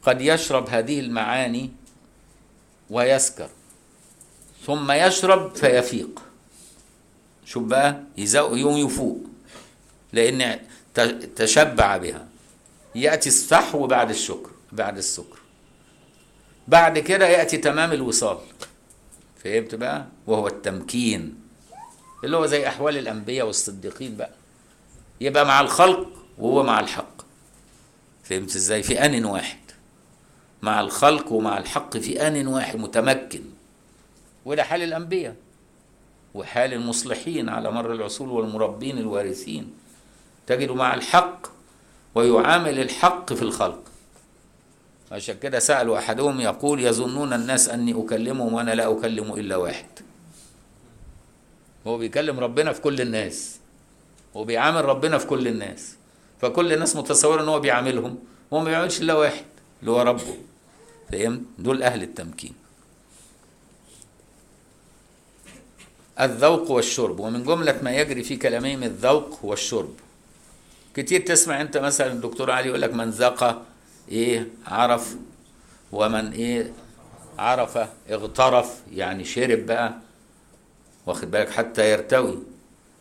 [0.04, 1.72] قد يشرب هذه المعاني
[2.90, 3.50] ويسكر.
[4.66, 6.22] ثم يشرب فيفيق.
[7.46, 8.04] شوف بقى
[8.36, 9.20] يوم يفوق.
[10.14, 10.60] لأن
[11.36, 12.28] تشبع بها.
[12.96, 14.50] يأتي السحو بعد الشكر.
[14.76, 15.40] بعد السكر.
[16.68, 18.38] بعد كده يأتي تمام الوصال.
[19.44, 21.40] فهمت بقى؟ وهو التمكين.
[22.24, 24.32] اللي هو زي أحوال الأنبياء والصديقين بقى.
[25.22, 26.08] يبقى مع الخلق
[26.38, 27.22] وهو مع الحق.
[28.24, 29.60] فهمت إزاي؟ في آن واحد.
[30.62, 33.42] مع الخلق ومع الحق في آن واحد متمكن.
[34.46, 35.36] وده حال الأنبياء.
[36.34, 39.74] وحال المصلحين على مر العصور والمربين الوارثين.
[40.48, 41.48] تجد مع الحق
[42.16, 43.84] ويعامل الحق في الخلق.
[45.12, 49.86] عشان كده سألوا أحدهم يقول يظنون الناس أني أكلمهم وأنا لا أكلم إلا واحد.
[51.88, 53.60] هو بيكلم ربنا في كل الناس.
[54.34, 55.96] وبيعامل ربنا في كل الناس.
[56.42, 58.18] فكل الناس متصورة إن هو بيعاملهم.
[58.54, 59.46] هو ما بيعملش إلا واحد
[59.80, 60.38] اللي هو ربه.
[61.12, 62.54] فهمت؟ دول أهل التمكين.
[66.20, 67.20] الذوق والشرب.
[67.20, 69.94] ومن جملة ما يجري في كلامهم الذوق والشرب.
[70.96, 73.66] كتير تسمع أنت مثلا الدكتور علي يقول لك من ذاق
[74.10, 75.16] إيه عرف
[75.92, 76.74] ومن إيه
[77.40, 77.78] عرف
[78.10, 79.94] اغترف يعني شرب بقى.
[81.06, 82.38] واخد بالك؟ حتى يرتوي.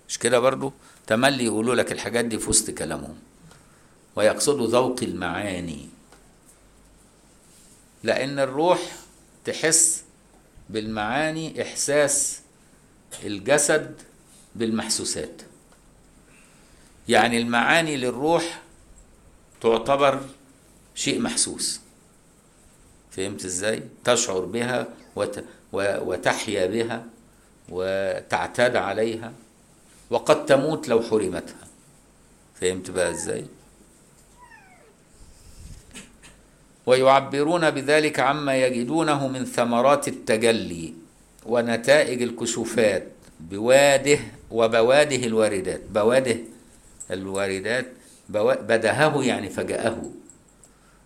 [0.08, 0.72] مش كده برضو؟
[1.06, 3.16] تملي يقولوا لك الحاجات دي في وسط كلامهم.
[4.16, 5.88] ويقصدوا ذوق المعاني.
[8.02, 8.80] لأن الروح
[9.44, 10.04] تحس
[10.70, 12.40] بالمعاني إحساس
[13.24, 13.94] الجسد
[14.54, 15.42] بالمحسوسات.
[17.08, 18.62] يعني المعاني للروح
[19.60, 20.20] تعتبر
[20.94, 21.80] شيء محسوس.
[23.10, 25.44] فهمت إزاي؟ تشعر بها وت...
[25.72, 25.98] و...
[26.10, 27.04] وتحيا بها
[27.68, 29.32] وتعتاد عليها
[30.10, 31.66] وقد تموت لو حرمتها.
[32.60, 33.44] فهمت بقى إزاي؟
[36.86, 40.94] ويعبرون بذلك عما يجدونه من ثمرات التجلي
[41.46, 43.08] ونتائج الكشوفات
[43.40, 44.18] بواده
[44.50, 45.80] وبواده الواردات.
[45.94, 46.36] بواده
[47.10, 47.86] الواردات.
[48.28, 50.02] بدهه يعني فجأه.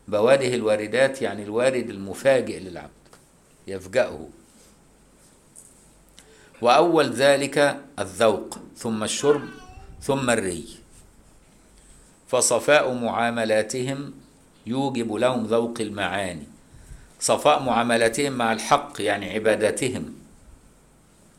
[0.09, 2.91] بواده الواردات يعني الوارد المفاجئ للعبد
[3.67, 4.29] يفجأه.
[6.63, 9.49] وأول ذلك الذوق ثم الشرب
[10.03, 10.65] ثم الري.
[12.29, 14.15] فصفاء معاملاتهم
[14.67, 16.47] يوجب لهم ذوق المعاني.
[17.21, 20.15] صفاء معاملاتهم مع الحق يعني عبادتهم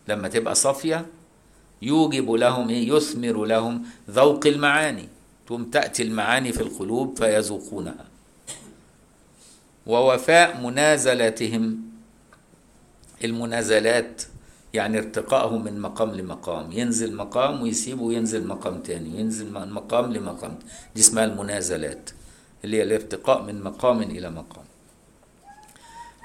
[0.08, 1.06] لما تبقى صافية
[1.82, 5.10] يوجب لهم إيه؟ يثمر لهم ذوق المعاني.
[5.50, 8.09] ثم تأتي المعاني في القلوب فيذوقونها.
[9.90, 11.64] ووفاء منازلاتهم
[13.24, 14.22] المنازلات
[14.74, 16.72] يعني ارتقائهم من مقام لمقام.
[16.72, 19.20] ينزل مقام ويسيبه وينزل مقام تاني.
[19.20, 20.60] ينزل من مقام لمقام.
[20.96, 22.10] دي اسمها المنازلات
[22.64, 24.66] اللي هي الارتقاء من مقام إلى مقام.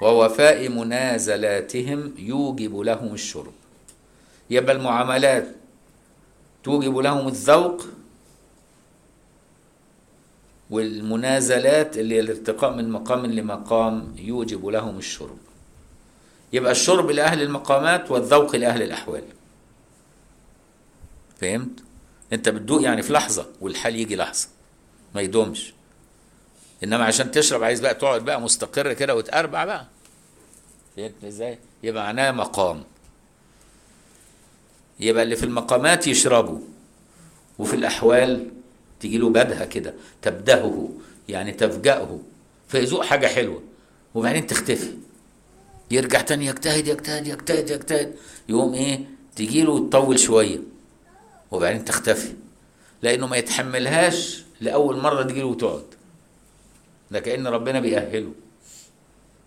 [0.01, 3.53] ووفاء منازلاتهم يوجب لهم الشرب.
[4.49, 5.47] يبقى المعاملات
[6.63, 7.85] توجب لهم الذوق
[10.69, 15.37] والمنازلات اللي الارتقاء من مقام لمقام يوجب لهم الشرب.
[16.53, 19.23] يبقى الشرب لأهل المقامات والذوق لأهل الأحوال.
[21.41, 21.79] فهمت؟
[22.33, 24.47] أنت بتدوق يعني في لحظة والحال يجي لحظة.
[25.15, 25.73] ما يدومش.
[26.83, 29.85] إنما عشان تشرب عايز بقى تقعد بقى مستقر كده وتقربع بقى.
[30.97, 32.83] فهمت إزاي؟ يبقى معناها مقام.
[34.99, 36.59] يبقى اللي في المقامات يشربوا.
[37.59, 38.51] وفي الأحوال
[39.05, 40.89] تيجي له بدهة كده تبدهه
[41.29, 42.19] يعني تفجأه
[42.67, 43.63] فيذوق حاجة حلوة
[44.15, 44.91] وبعدين تختفي.
[45.91, 48.15] يرجع تاني يجتهد يجتهد يجتهد يجتهد
[48.49, 48.99] يقوم إيه؟
[49.35, 50.59] تجي له وتطول شوية
[51.51, 52.33] وبعدين تختفي.
[53.01, 55.85] لأنه ما يتحملهاش لأول مرة تجي له وتقعد.
[57.11, 58.31] ده كأن ربنا بيأهله.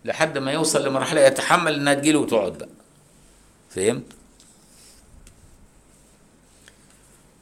[0.05, 2.69] لحد ما يوصل لمرحلة يتحمل إنها تجيله وتقعد بقى.
[3.71, 4.13] فهمت؟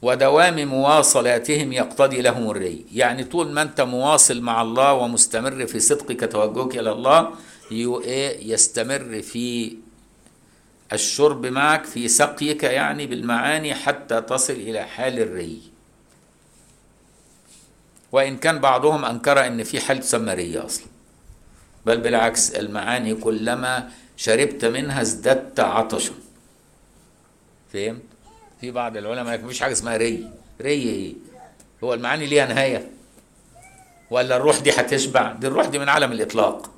[0.01, 2.85] ودوام مواصلاتهم يقتضي لهم الري.
[2.93, 7.31] يعني طول ما انت مواصل مع الله ومستمر في صدقك توجهك إلى الله
[8.41, 9.77] يستمر في
[10.93, 15.61] الشرب معك في سقيك يعني بالمعاني حتى تصل إلى حال الري.
[18.11, 20.87] وإن كان بعضهم أنكر إن في حال تسمى ري أصلا.
[21.85, 26.13] بل بالعكس المعاني كلما شربت منها ازددت عطشا.
[27.73, 28.01] فهمت؟
[28.61, 30.29] في بعض العلماء مفيش حاجة اسمها ري.
[30.61, 31.13] ري إيه؟
[31.83, 32.91] هو المعاني ليها نهاية.
[34.09, 36.71] ولا الروح دي هتشبع؟ دي الروح دي من عالم الإطلاق.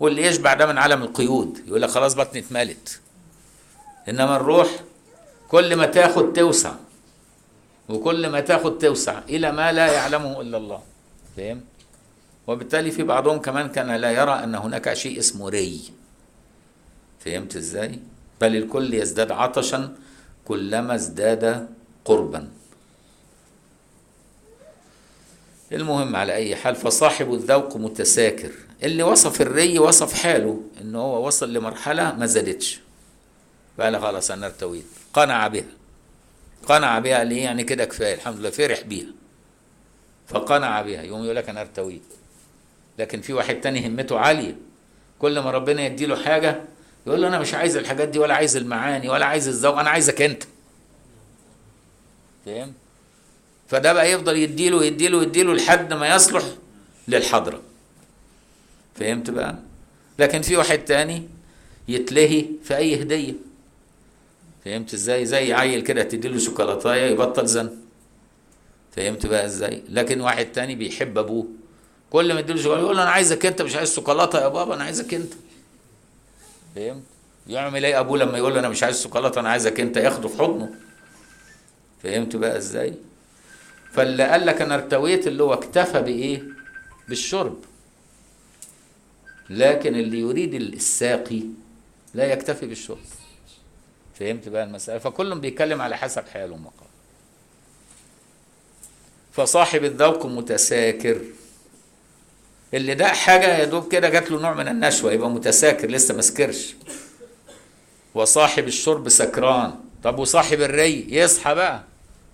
[0.00, 1.62] واللي يشبع ده من عالم القيود.
[1.66, 3.00] يقول لك خلاص بطني اتملت.
[4.08, 4.68] إنما الروح
[5.48, 6.72] كل ما تاخد توسع
[7.88, 10.82] وكل ما تاخد توسع إلى ما لا يعلمه إلا الله.
[11.36, 11.60] فاهم؟
[12.46, 15.80] وبالتالي في بعضهم كمان كان لا يرى أن هناك شيء اسمه ري.
[17.24, 17.98] فهمت إزاي؟
[18.40, 19.94] بل الكل يزداد عطشا
[20.50, 21.68] كلما ازداد
[22.04, 22.48] قربا.
[25.72, 28.50] المهم على أي حال فصاحب الذوق متساكر.
[28.82, 32.80] اللي وصف الري وصف حاله إن هو وصل لمرحلة ما زادتش.
[33.78, 34.84] فقال خلاص أنا ارتويت.
[35.12, 35.64] قنع بها.
[36.66, 39.12] قنع بها ليه يعني كده كفاية الحمد لله فرح بيها.
[40.26, 41.02] فقنع بها.
[41.02, 42.02] يقوم يقول لك أنا ارتويت.
[42.98, 44.56] لكن في واحد تاني همته عالية.
[45.18, 46.62] كل ما ربنا يديله حاجة
[47.06, 50.22] يقول له أنا مش عايز الحاجات دي ولا عايز المعاني ولا عايز الذوق أنا عايزك
[50.22, 50.42] أنت.
[52.46, 52.72] فاهم؟
[53.68, 56.42] فده بقى يفضل يديله يديله يديله لحد ما يصلح
[57.08, 57.60] للحضرة.
[58.94, 59.56] فهمت بقى؟
[60.18, 61.28] لكن في واحد تاني
[61.88, 63.34] يتلهي في أي هدية.
[64.64, 67.70] فهمت إزاي؟ زي عيل كده تديله شوكولاتاية يبطل زن.
[68.96, 71.46] فهمت بقى إزاي؟ لكن واحد تاني بيحب أبوه.
[72.10, 74.84] كل ما يديله شوكولاتة يقول له أنا عايزك أنت مش عايز شوكولاتة يا بابا أنا
[74.84, 75.32] عايزك أنت.
[76.74, 77.02] فهمت؟
[77.46, 80.38] يعمل إيه أبوه لما يقول له أنا مش عايز شوكولاتة أنا عايزك أنت ياخده في
[80.38, 80.74] حضنه.
[82.02, 82.94] فهمت بقى إزاي؟
[83.92, 86.42] فاللي قال لك أنا ارتويت اللي هو اكتفى بإيه؟
[87.08, 87.56] بالشرب.
[89.50, 91.42] لكن اللي يريد الساقي
[92.14, 92.98] لا يكتفي بالشرب.
[94.14, 96.90] فهمت بقى المسألة؟ فكلهم بيتكلم على حسب حاله ومقام
[99.32, 101.20] فصاحب الذوق متساكر.
[102.74, 106.22] اللي ده حاجة يا دوب كده جات له نوع من النشوة يبقى متساكر لسه ما
[106.22, 106.74] سكرش.
[108.14, 109.74] وصاحب الشرب سكران.
[110.02, 111.82] طب وصاحب الري؟ يصحى بقى.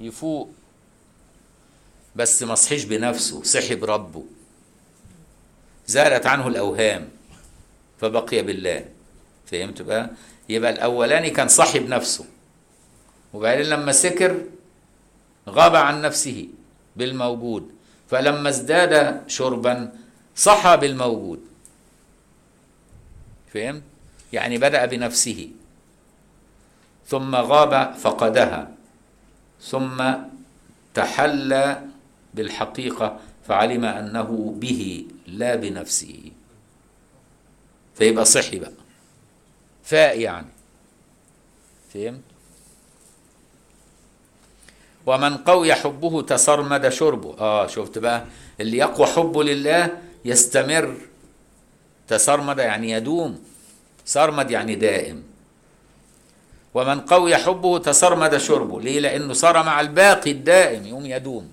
[0.01, 0.51] يفوق.
[2.16, 4.24] بس ما صحيش بنفسه صحي بربه.
[5.87, 7.09] زالت عنه الأوهام.
[8.01, 8.84] فبقي بالله.
[9.47, 10.11] فهمت بقى؟
[10.49, 12.24] يبقى الأولاني كان صاحي بنفسه
[13.34, 14.43] وبعدين لما سكر
[15.49, 16.49] غاب عن نفسه
[16.97, 17.70] بالموجود.
[18.11, 19.93] فلما ازداد شربا
[20.37, 21.41] صحى بالموجود.
[23.55, 23.82] فهمت؟
[24.32, 25.51] يعني بدأ بنفسه.
[27.07, 28.70] ثم غاب فقدها.
[29.61, 30.12] ثم
[30.95, 31.82] تحلى
[32.34, 36.30] بالحقيقة فعلم أنه به لا بنفسه.
[37.95, 38.72] فيبقى صحي بقى.
[39.84, 40.47] فاء يعني.
[41.95, 42.20] فهمت؟
[45.07, 47.39] ومن قوي حبه تسرمد شربه.
[47.39, 48.24] آه شفت بقى؟
[48.61, 50.95] اللي يقوى حبه لله يستمر.
[52.09, 53.33] تسرمد يعني يدوم
[54.05, 55.22] سرمد يعني دائم.
[56.74, 58.81] ومن قوي حبه تسرمد شربه.
[58.81, 61.51] ليه؟ لأنه صار مع الباقي الدائم يوم يدوم.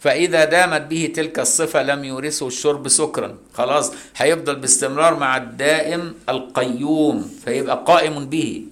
[0.00, 3.38] فإذا دامت به تلك الصفة لم يورثه الشرب سكرا.
[3.54, 8.66] خلاص هيفضل باستمرار مع الدائم القيوم فيبقى قائم به.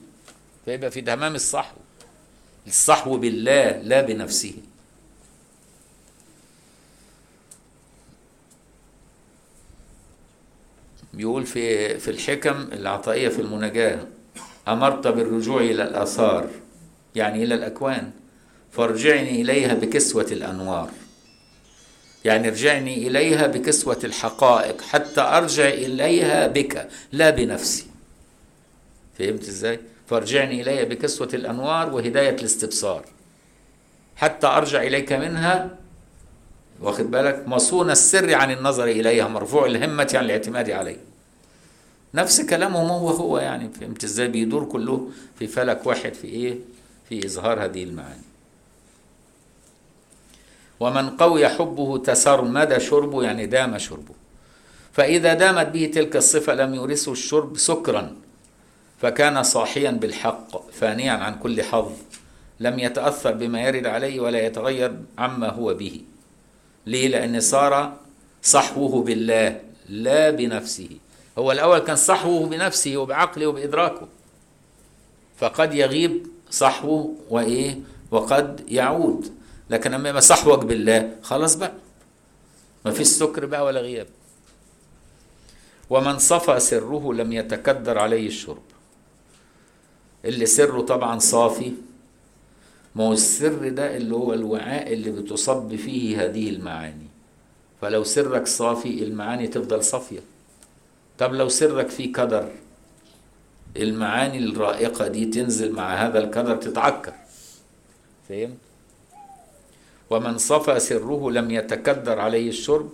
[0.64, 1.76] فيبقى في تمام الصحو.
[2.66, 4.54] الصحو بالله لا بنفسه.
[11.20, 13.98] بيقول في في الحكم العطائية في المناجاة
[14.68, 16.48] أمرت بالرجوع إلى الآثار
[17.14, 18.10] يعني إلى الأكوان
[18.72, 20.90] فارجعني إليها بكسوة الأنوار.
[22.24, 27.86] يعني ارجعني إليها بكسوة الحقائق حتى أرجع إليها بك لا بنفسي.
[29.18, 33.04] فهمت إزاي؟ فارجعني إليها بكسوة الأنوار وهداية الاستبصار.
[34.16, 35.76] حتى أرجع إليك منها
[36.80, 41.09] واخد بالك؟ مصون السر عن النظر إليها مرفوع الهمة عن الاعتماد عليه
[42.14, 46.58] نفس كلامهم هو هو يعني فهمت إزاي بيدور كله في فلك واحد في إيه؟
[47.08, 48.22] في إظهار هذه المعاني.
[50.80, 54.14] ومن قوي حبه تسرمد شربه يعني دام شربه.
[54.92, 58.16] فإذا دامت به تلك الصفة لم يورثه الشرب سكرا
[59.02, 61.92] فكان صاحيا بالحق فانيا عن كل حظ.
[62.60, 66.00] لم يتأثر بما يرد عليه ولا يتغير عما هو به.
[66.86, 67.96] ليه؟ لأن صار
[68.42, 70.88] صحوه بالله لا بنفسه.
[71.38, 74.08] هو الأول كان صحوه بنفسه وبعقله وبإدراكه.
[75.38, 77.78] فقد يغيب صحوه وإيه؟
[78.10, 79.32] وقد يعود.
[79.70, 81.72] لكن يبقى صحوك بالله خلاص بقى.
[82.84, 84.06] ما فيش سكر بقى ولا غياب.
[85.90, 88.62] ومن صفى سره لم يتكدر عليه الشرب.
[90.24, 91.72] اللي سره طبعا صافي
[92.94, 97.06] ما هو السر ده اللي هو الوعاء اللي بتصب فيه هذه المعاني.
[97.80, 100.20] فلو سرك صافي المعاني تفضل صافية.
[101.20, 102.48] طب لو سرك فيه كدر
[103.76, 107.12] المعاني الرائقة دي تنزل مع هذا الكدر تتعكر.
[108.28, 108.56] فهمت؟
[110.10, 112.90] ومن صفى سره لم يتكدر عليه الشرب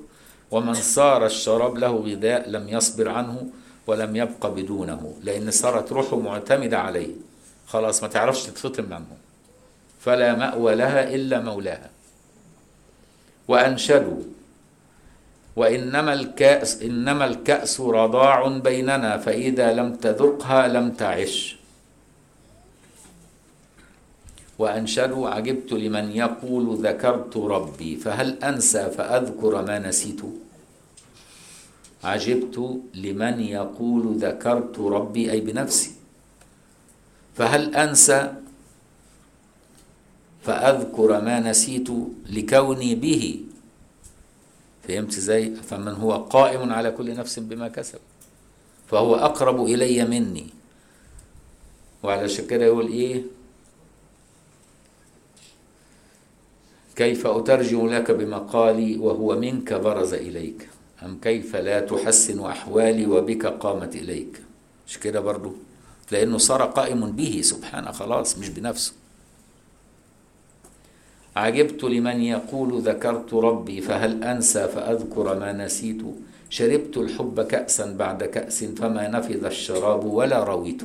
[0.50, 3.46] ومن صار الشراب له غذاء لم يصبر عنه
[3.86, 7.14] ولم يبق بدونه لأن صارت روحه معتمدة عليه.
[7.66, 9.16] خلاص ما تعرفش تتفطم عنه.
[10.00, 11.90] فلا مأوى لها إلا مولاها.
[13.48, 14.22] وأنشدوا
[15.56, 21.56] وإنما الكأس إنما الكأس رضاع بيننا فإذا لم تذقها لم تعش.
[24.58, 30.20] وأنشدوا عجبت لمن يقول ذكرت ربي فهل أنسى فأذكر ما نسيت؟
[32.04, 32.56] عجبت
[32.94, 35.90] لمن يقول ذكرت ربي أي بنفسي.
[37.36, 38.34] فهل أنسى
[40.42, 41.88] فأذكر ما نسيت
[42.30, 43.45] لكوني به؟
[44.88, 47.98] فهمت إزاي؟ فمن هو قائم على كل نفس بما كسب.
[48.86, 50.46] فهو أقرب إلي مني.
[52.02, 53.22] وعلى كده يقول إيه؟
[56.96, 60.68] كيف أترجم لك بمقالي وهو منك برز إليك؟
[61.02, 64.42] أم كيف لا تحسن أحوالي وبك قامت إليك؟
[64.88, 65.52] مش كده برضو؟
[66.10, 68.92] لأنه صار قائم به سبحانه خلاص مش بنفسه.
[71.36, 76.02] عجبت لمن يقول ذكرت ربي فهل أنسى فأذكر ما نسيت؟
[76.50, 80.82] شربت الحب كأسا بعد كأس فما نفذ الشراب ولا رويت.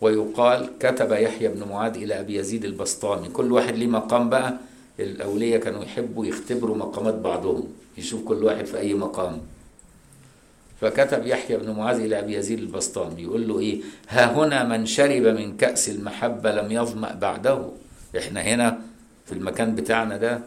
[0.00, 4.54] ويقال كتب يحيى بن معاذ إلى أبي يزيد البسطامي كل واحد ليه مقام بقى؟
[5.00, 7.64] الأولية كانوا يحبوا يختبروا مقامات بعضهم
[7.98, 9.40] يشوف كل واحد في أي مقام.
[10.80, 15.22] فكتب يحيى بن معاذ إلى أبي يزيد البسطامي يقول له إيه؟ ها هنا من شرب
[15.22, 17.68] من كأس المحبة لم يظمأ بعده.
[18.18, 18.80] إحنا هنا
[19.26, 20.40] في المكان بتاعنا ده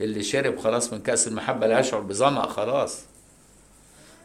[0.00, 2.98] اللي شرب خلاص من كأس المحبة لا يشعر بظمأ خلاص.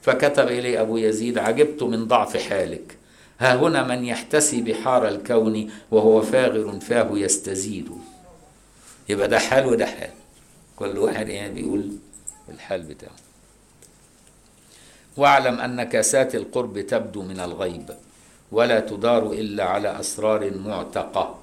[0.02, 2.98] فكتب إلي أبو يزيد عجبت من ضعف حالك.
[3.40, 7.92] ها هنا من يحتسي بحار الكون وهو فاغر فاه يستزيد.
[9.10, 10.10] يبقى ده حال وده حال.
[10.76, 11.92] كل واحد يعني بيقول
[12.50, 13.16] الحال بتاعه.
[15.18, 17.90] واعلم أن كاسات القرب تبدو من الغيب
[18.52, 21.40] ولا تدار إلا على أسرار معتقة.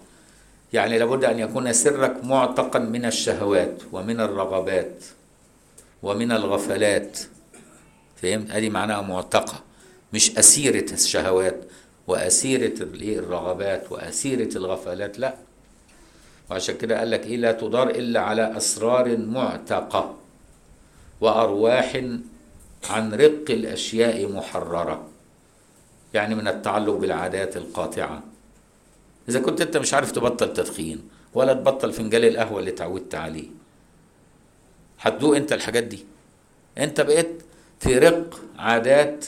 [0.72, 5.04] يعني لابد أن يكون سرك معتقا من الشهوات ومن الرغبات
[6.02, 7.18] ومن الغفلات.
[8.16, 9.60] فهمت؟ هذه معناها معتقة
[10.12, 11.64] مش أسيرة الشهوات
[12.06, 15.34] وأسيرة الرغبات وأسيرة الغفلات لا.
[16.50, 20.14] وعشان كده قال لك إيه؟ لا تدار إلا على أسرار معتقة
[21.20, 22.04] وأرواح
[22.90, 25.08] عن رق الأشياء محررة.
[26.14, 28.22] يعني من التعلق بالعادات القاطعة.
[29.28, 33.46] إذا كنت أنت مش عارف تبطل تدخين ولا تبطل فنجان القهوة اللي اتعودت عليه.
[35.00, 36.04] هتدوق أنت الحاجات دي.
[36.78, 37.42] أنت بقيت
[37.80, 39.26] في رق عادات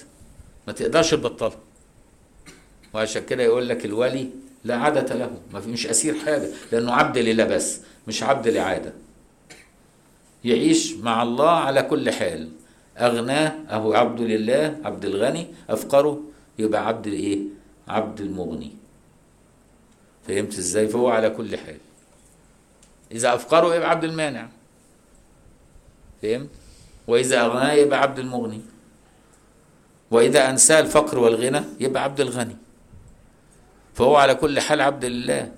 [0.66, 1.58] ما تقدرش تبطلها.
[2.94, 4.28] وعشان كده يقول لك الولي
[4.64, 8.92] لا عادة له ما في مش أسير حاجة لأنه عبد لله بس مش عبد لعادة.
[10.44, 12.48] يعيش مع الله على كل حال.
[12.98, 16.20] أغناه أهو عبد لله عبد الغني أفقره
[16.58, 17.38] يبقى عبد الإيه؟
[17.88, 18.72] عبد المغني.
[20.28, 21.76] فهمت إزاي؟ فهو على كل حال.
[23.12, 24.48] إذا أفقره يبقى عبد المانع.
[26.22, 26.48] فهمت؟
[27.08, 28.60] وإذا أغناه يبقى عبد المغني.
[30.10, 32.56] وإذا أنساه الفقر والغنى يبقى عبد الغني.
[33.94, 35.52] فهو على كل حال عبد لله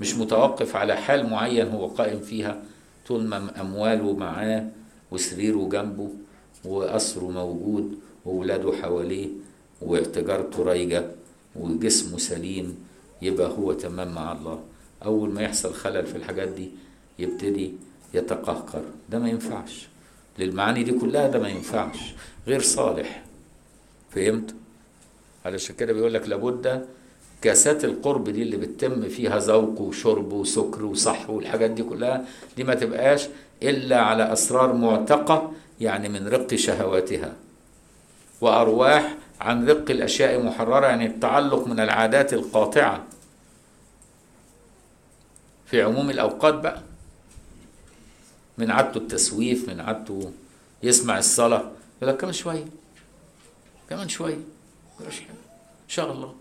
[0.00, 2.62] مش متوقف على حال معين هو قائم فيها.
[3.06, 4.68] طول ما أمواله معاه
[5.10, 6.10] وسريره جنبه
[6.64, 9.28] وقصره موجود وولاده حواليه
[9.82, 11.04] وتجارته رايجة
[11.56, 12.86] وجسمه سليم
[13.24, 14.60] يبقى هو تمام مع الله.
[15.04, 16.70] أول ما يحصل خلل في الحاجات دي
[17.18, 17.72] يبتدي
[18.14, 18.82] يتقهقر.
[19.10, 19.88] ده ما ينفعش.
[20.38, 21.98] للمعاني دي كلها ده ما ينفعش.
[22.46, 23.22] غير صالح.
[24.10, 24.54] فهمت؟
[25.46, 26.86] علشان كده بيقول لك لابد
[27.42, 32.24] كاسات القرب دي اللي بتتم فيها ذوق وشرب وسكر وصح والحاجات دي كلها
[32.56, 33.28] دي ما تبقاش
[33.62, 37.32] إلا على أسرار معتقة يعني من رق شهواتها.
[38.40, 43.04] وأرواح عن رق الأشياء محررة يعني التعلق من العادات القاطعة.
[45.66, 46.82] في عموم الأوقات بقى.
[48.58, 50.32] من عادته التسويف من عادته
[50.82, 51.70] يسمع الصلاة.
[52.02, 52.64] يقول لك كمان شوية.
[53.90, 54.38] كمان شوية.
[55.00, 56.34] إن شاء الله.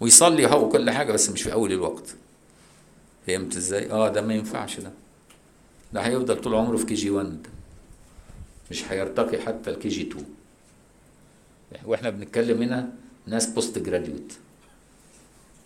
[0.00, 2.14] ويصلي هو كل حاجة بس مش في أول الوقت.
[3.26, 4.92] فهمت إزاي؟ آه ده ما ينفعش ده.
[5.92, 7.50] ده هيفضل طول عمره في KG 1 ده
[8.70, 10.24] مش هيرتقي حتى ال KG 2
[11.84, 12.92] وإحنا بنتكلم هنا
[13.26, 14.32] ناس post graduate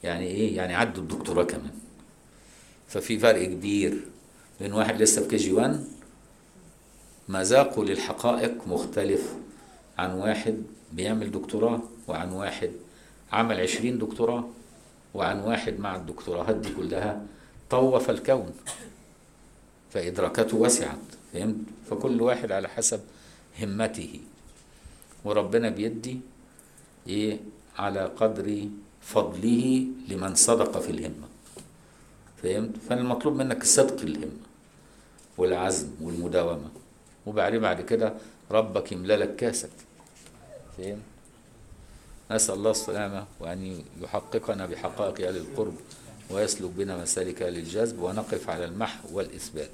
[0.05, 1.71] يعني إيه؟ يعني عدوا الدكتوراه كمان.
[2.89, 4.05] ففي فرق كبير
[4.61, 5.85] بين واحد لسه في KG 1
[7.29, 9.35] مذاقه للحقائق مختلف
[9.99, 10.63] عن واحد
[10.93, 12.71] بيعمل دكتوراه وعن واحد
[13.33, 14.49] عمل عشرين دكتوراه
[15.15, 17.27] وعن واحد مع الدكتوراهات دي كلها
[17.71, 18.53] طوف الكون
[19.91, 20.99] فإدراكاته وسعت
[21.33, 21.57] فهمت؟
[21.91, 23.01] فكل واحد على حسب
[23.61, 24.21] همته.
[25.25, 26.21] وربنا بيدي
[27.07, 27.41] إيه؟
[27.77, 28.69] على قدر
[29.01, 31.28] فضله لمن صدق في الهمة.
[32.43, 34.47] فهمت؟ فالمطلوب منك صدق الهمة
[35.39, 36.71] والعزم والمداومة.
[37.27, 38.15] وبعدين بعد كده
[38.51, 39.71] ربك يملى لك كاسك.
[40.79, 41.03] فهمت؟
[42.31, 45.75] نسأل الله السلامة وأن يحققنا بحقائق أهل القرب
[46.31, 49.71] ويسلك بنا مسالك أهل الجذب ونقف على المحو والإثبات.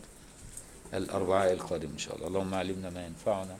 [0.94, 2.26] الأربعاء القادم إن شاء الله.
[2.28, 3.56] اللهم علمنا ما ينفعنا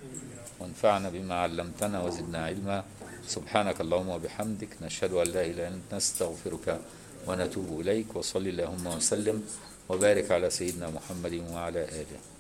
[0.61, 2.85] وانفعنا بما علمتنا وزدنا علما.
[3.27, 4.69] سبحانك اللهم وبحمدك.
[4.83, 5.95] نشهد أن لا إله إلا أنت.
[5.95, 6.81] نستغفرك
[7.27, 9.43] ونتوب إليك وصلي اللهم وسلم
[9.89, 12.34] وبارك على سيدنا محمد وعلى آله.